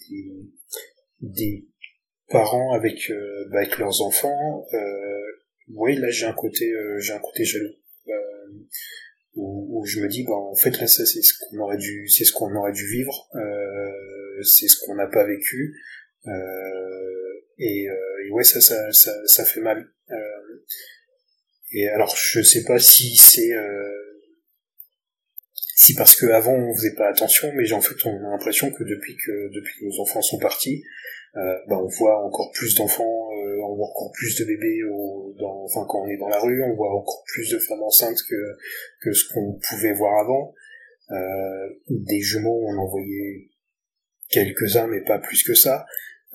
[1.21, 1.65] des,
[2.29, 5.21] parents avec euh, bah, avec leurs enfants euh,
[5.69, 7.73] oui là j'ai un côté euh, j'ai un côté jaloux
[9.37, 12.25] où, je me dis bah en fait là ça c'est ce qu'on aurait dû c'est
[12.25, 15.79] ce qu'on aurait dû vivre euh, c'est ce qu'on n'a pas vécu
[16.25, 16.31] euh,
[17.57, 20.15] et, euh, et, ouais ça ça, ça ça fait mal euh,
[21.71, 24.21] et alors je sais pas si c'est euh,
[25.75, 28.83] si parce que avant on faisait pas attention mais en fait on a l'impression que
[28.83, 30.83] depuis que depuis que nos enfants sont partis
[31.67, 33.26] bah, on voit encore plus d'enfants,
[33.77, 34.79] voit encore plus de bébés
[35.39, 38.21] dans, enfin quand on est dans la rue, on voit encore plus de femmes enceintes
[38.29, 38.57] que,
[39.01, 40.53] que ce qu'on pouvait voir avant.
[41.11, 43.49] Euh, des jumeaux, on en voyait
[44.29, 45.85] quelques-uns, mais pas plus que ça.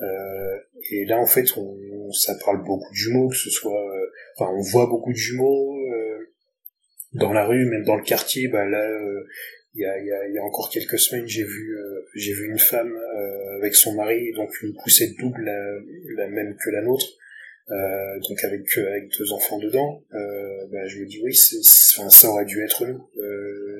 [0.01, 0.57] Euh,
[0.91, 4.51] et là, en fait, on, ça parle beaucoup de jumeaux, que ce soit, euh, enfin,
[4.51, 5.77] on voit beaucoup de jumeaux
[7.13, 8.47] dans la rue, même dans le quartier.
[8.47, 8.83] Bah là,
[9.75, 11.77] il y a, y, a, encore quelques semaines, j'ai vu,
[12.15, 12.91] j'ai vu une femme
[13.57, 15.43] avec son mari, donc une poussette double,
[16.15, 17.05] la, même que la nôtre,
[17.71, 20.03] euh, donc avec avec deux enfants dedans.
[20.11, 23.09] Bah, je me dis oui, c'est, ça aurait dû être nous.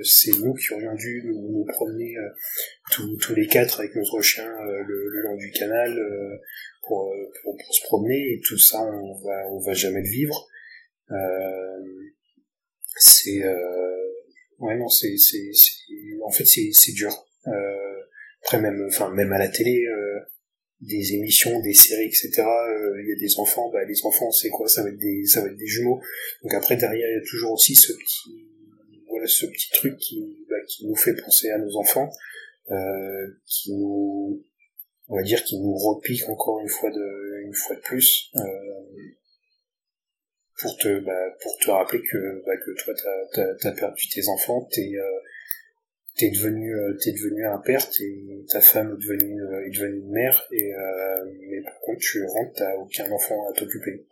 [0.03, 2.15] c'est nous qui aurions dû nous, promener
[2.91, 4.45] tous, tous les quatre avec notre chien
[4.87, 5.97] le, long du canal
[6.87, 7.13] pour,
[7.43, 10.47] pour, se promener et tout ça, on va on va jamais le vivre.
[12.95, 13.43] c'est
[14.59, 15.51] ouais non c'est c'est
[16.25, 17.11] en fait c'est c'est dur
[17.47, 17.51] euh,
[18.43, 20.02] après même enfin même à la télé euh,
[20.81, 22.29] des émissions, des séries, etc.
[22.37, 24.67] Il y a des enfants, bah les enfants c'est quoi?
[24.67, 26.01] Ça va être des ça va être des jumeaux.
[26.43, 28.47] Donc après derrière il y a toujours aussi ce petit
[29.07, 32.09] voilà ce petit truc qui bah, qui nous fait penser à nos enfants,
[33.45, 34.45] qui nous
[35.07, 38.31] on va dire qui nous repique encore une fois de une fois de plus.
[38.35, 38.41] Euh,
[40.59, 42.93] pour te bah, pour te rappeler que bah, que toi
[43.33, 45.19] t'as as, perdu tes enfants t'es euh,
[46.15, 49.99] t'es devenu euh, t'es devenu un père t'es ta femme est devenue euh, est devenue
[49.99, 54.05] une mère et euh, mais par contre tu rentres t'as aucun enfant à t'occuper.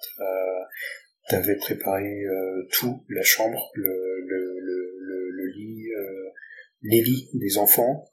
[1.29, 5.89] T'avais préparé euh, tout la chambre le le le, le, lit
[6.83, 8.07] les lits des enfants.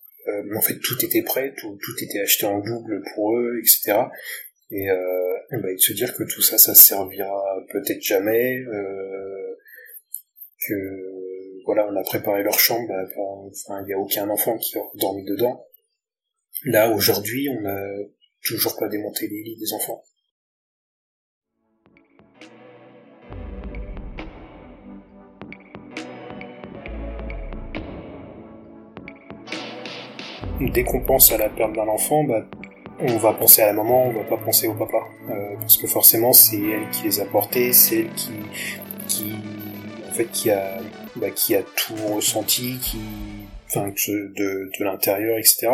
[0.54, 4.08] En fait tout était prêt tout tout était acheté en double pour eux etc
[4.70, 9.56] et, euh, bah, de se dire que tout ça, ça servira peut-être jamais, euh,
[10.66, 11.07] que
[11.68, 14.82] voilà, on a préparé leur chambre, bah, enfin, il n'y a aucun enfant qui a
[14.94, 15.66] dormi dedans.
[16.64, 17.78] Là, aujourd'hui, on n'a
[18.42, 20.02] toujours pas démonté les lits des enfants.
[30.72, 32.46] Dès qu'on pense à la perte d'un enfant, bah,
[32.98, 35.86] on va penser à la maman, on va pas penser au papa, euh, parce que
[35.86, 38.10] forcément c'est elle qui les a portés, c'est elle
[39.06, 39.34] qui,
[40.08, 40.80] en fait, qui a,
[41.18, 42.98] bah, qui a tout ressenti, qui,
[43.66, 45.68] enfin, de, l'intérieur, etc.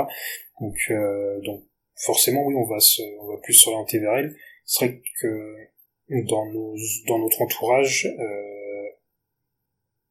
[0.61, 1.65] Donc, euh, donc
[1.97, 4.37] forcément oui, on va se, on va plus s'orienter vers elle.
[4.67, 5.55] C'est vrai que
[6.29, 6.75] dans nos,
[7.07, 8.45] dans notre entourage, euh,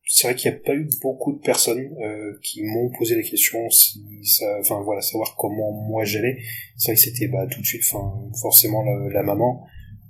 [0.05, 3.23] c'est vrai qu'il n'y a pas eu beaucoup de personnes euh, qui m'ont posé des
[3.23, 6.37] questions si ça enfin voilà savoir comment moi j'allais
[6.77, 9.65] c'est vrai que c'était bah tout de suite enfin forcément la, maman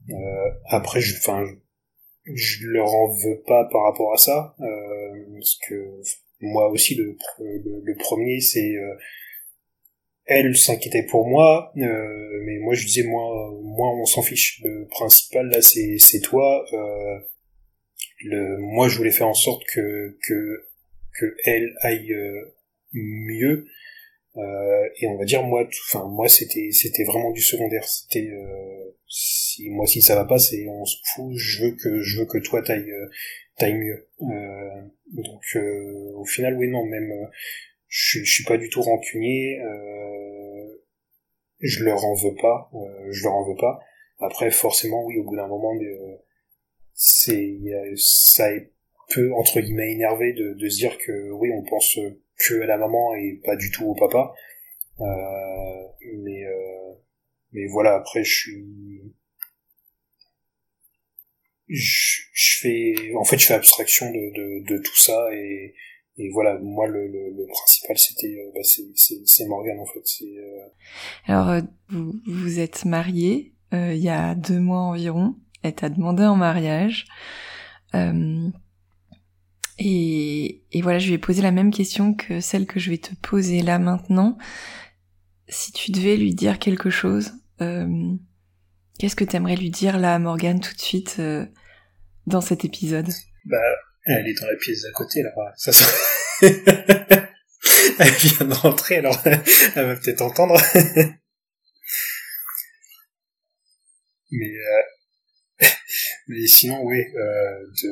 [0.09, 1.45] euh, après je enfin
[2.25, 4.65] je leur en veux pas par rapport à ça euh,
[5.33, 6.01] parce que
[6.41, 8.95] moi aussi le, le, premier c'est euh,
[10.25, 14.61] elle s'inquiétait pour moi mais moi je disais moi moi on s'en fiche.
[14.63, 17.19] Le principal là c'est c'est toi euh,
[18.23, 20.65] le, moi je voulais faire en sorte que que
[21.19, 22.55] que elle aille euh,
[22.93, 23.65] mieux.
[23.65, 23.69] euh,
[24.35, 27.87] et on va dire moi enfin moi c'était c'était vraiment du secondaire.
[27.87, 32.01] C'était euh, si moi si ça va pas c'est on se fout je veux que
[32.01, 33.09] je veux que toi t'ailles euh,
[33.57, 34.07] t'ailles mieux.
[34.21, 34.81] Euh,
[35.11, 35.57] donc
[36.15, 37.11] au final oui non même
[37.87, 39.59] je, je suis pas du tout rancunier
[41.59, 42.71] je leur en veux pas
[43.09, 43.79] je leur en veux pas.
[44.19, 45.73] Après forcément oui au bout d'un moment
[46.93, 47.59] c'est
[47.95, 48.49] ça
[49.09, 51.99] peut entre guillemets énervé de, de se dire que oui on pense
[52.45, 54.33] que à la maman et pas du tout au papa.
[54.99, 55.83] Euh,
[56.23, 56.93] mais euh,
[57.51, 59.13] mais voilà après je suis
[61.67, 65.73] je, je, fais en fait je fais abstraction de, de, tout ça et,
[66.17, 70.23] et voilà moi le, le, principal c'était euh, bah, c'est Morgan en fait.
[70.23, 70.67] Euh,
[71.25, 75.35] alors vous vous êtes marié il y a deux mois environ.
[75.63, 77.07] Elle t'a demandé en mariage.
[79.79, 83.13] Et, voilà, je lui ai posé la même question que celle que je vais te
[83.15, 84.37] poser là maintenant.
[85.47, 88.13] Si tu devais lui dire quelque chose, euh,
[88.99, 91.45] qu'est-ce que tu aimerais lui dire là à Morgane tout de suite euh,
[92.27, 93.09] dans cet épisode?
[93.45, 93.57] Bah,
[94.05, 95.31] elle est dans la pièce d'à côté là.
[95.55, 95.71] Ça
[96.41, 99.41] elle vient de rentrer, alors elle
[99.85, 100.59] va peut-être entendre.
[104.31, 104.81] Mais euh,
[106.27, 107.89] mais sinon, oui, euh, de,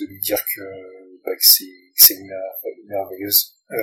[0.00, 2.32] de lui dire que, bah, que c'est c'est une
[2.86, 3.76] merveilleuse, euh,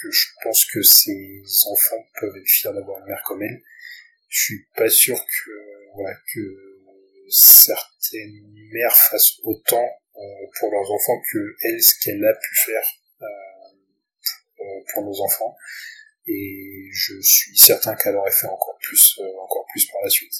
[0.00, 3.62] que je pense que ses enfants peuvent être fiers d'avoir une mère comme elle.
[4.28, 5.50] Je suis pas sûr que
[5.94, 6.40] voilà que
[7.28, 8.42] certaines
[8.72, 12.82] mères fassent autant euh, pour leurs enfants que elle ce qu'elle a pu faire
[13.22, 15.56] euh, pour nos enfants
[16.26, 20.34] et je suis certain qu'elle aurait fait encore plus encore plus par la suite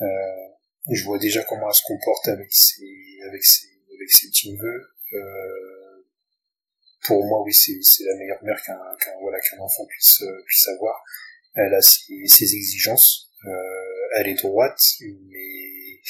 [0.00, 0.48] euh,
[0.94, 6.04] je vois déjà comment elle se comporte avec ses avec ses avec ses petits euh,
[7.02, 10.68] pour moi oui c'est la meilleure mère qu'un qu'un voilà qu'un enfant puisse euh, puisse
[10.68, 11.02] avoir.
[11.54, 13.32] Elle a ses, ses exigences.
[13.46, 16.00] Euh, elle est droite mais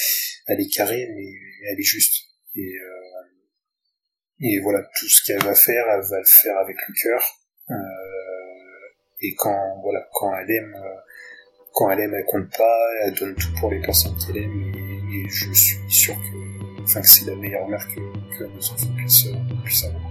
[0.46, 1.26] elle est carrée mais
[1.70, 2.24] elle est juste.
[2.54, 2.74] Et
[4.40, 7.40] et voilà tout ce qu'elle va faire elle va le faire avec le cœur.
[9.20, 10.76] Et quand voilà quand elle aime
[11.76, 14.72] quand elle aime, elle compte pas, elle donne tout pour les personnes qu'elle aime,
[15.10, 19.26] et, je suis sûr que, enfin, que c'est la meilleure mère que, nos enfants puissent,
[19.84, 20.02] avoir.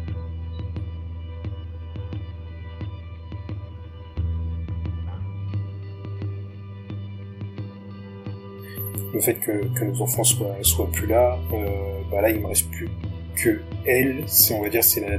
[9.14, 12.48] le fait que, que, nos enfants soient, soient plus là, euh, bah là il me
[12.48, 12.90] reste plus
[13.36, 15.18] que elle, c'est on va dire c'est la,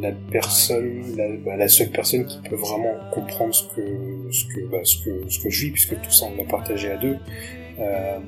[0.00, 4.60] la personne, la, bah, la, seule personne qui peut vraiment comprendre ce que ce que
[4.70, 7.16] bah, ce que ce que je vis, puisque tout ça on l'a partagé à deux.
[7.78, 8.18] Euh,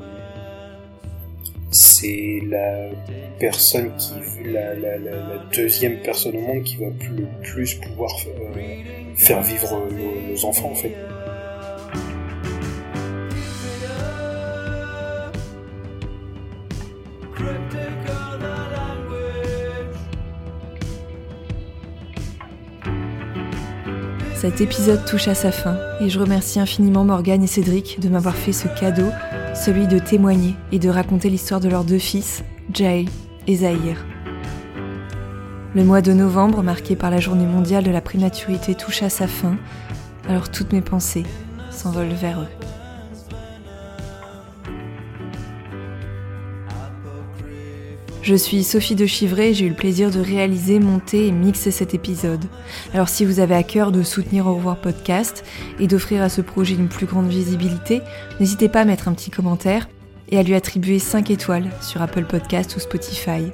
[1.73, 2.89] c'est la
[3.39, 8.83] personne qui la, la, la, deuxième personne au monde qui va le plus pouvoir euh,
[9.15, 10.95] faire vivre nos, nos enfants en fait.
[24.41, 28.35] Cet épisode touche à sa fin et je remercie infiniment Morgane et Cédric de m'avoir
[28.35, 29.11] fait ce cadeau,
[29.55, 33.05] celui de témoigner et de raconter l'histoire de leurs deux fils, Jay
[33.47, 34.03] et Zahir.
[35.75, 39.27] Le mois de novembre, marqué par la journée mondiale de la prématurité, touche à sa
[39.27, 39.59] fin,
[40.27, 41.27] alors toutes mes pensées
[41.71, 42.60] s'envolent vers eux.
[48.31, 51.95] Je suis Sophie de Chivray j'ai eu le plaisir de réaliser, monter et mixer cet
[51.95, 52.45] épisode.
[52.95, 55.45] Alors si vous avez à cœur de soutenir Au revoir podcast
[55.81, 58.03] et d'offrir à ce projet une plus grande visibilité,
[58.39, 59.89] n'hésitez pas à mettre un petit commentaire
[60.29, 63.51] et à lui attribuer 5 étoiles sur Apple Podcast ou Spotify.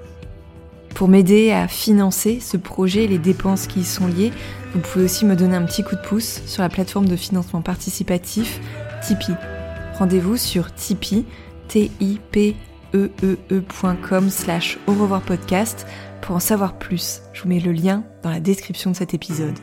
[0.94, 4.32] Pour m'aider à financer ce projet et les dépenses qui y sont liées,
[4.74, 7.62] vous pouvez aussi me donner un petit coup de pouce sur la plateforme de financement
[7.62, 8.60] participatif
[9.00, 9.36] Tipeee.
[9.98, 11.24] Rendez-vous sur Tipeee,
[11.68, 12.56] T-I-P
[12.94, 15.86] eee.com slash au revoir podcast
[16.20, 17.22] pour en savoir plus.
[17.32, 19.58] Je vous mets le lien dans la description de cet épisode.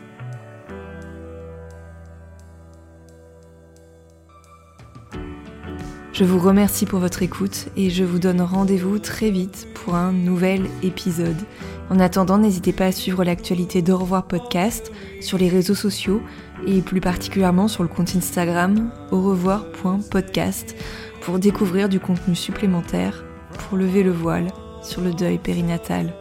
[6.13, 10.11] Je vous remercie pour votre écoute et je vous donne rendez-vous très vite pour un
[10.11, 11.41] nouvel épisode.
[11.89, 16.21] En attendant, n'hésitez pas à suivre l'actualité d'Au revoir podcast sur les réseaux sociaux
[16.67, 20.75] et plus particulièrement sur le compte Instagram au revoir.podcast
[21.23, 23.23] pour découvrir du contenu supplémentaire
[23.57, 24.47] pour lever le voile
[24.81, 26.13] sur le deuil périnatal.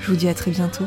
[0.00, 0.86] Je vous dis à très bientôt.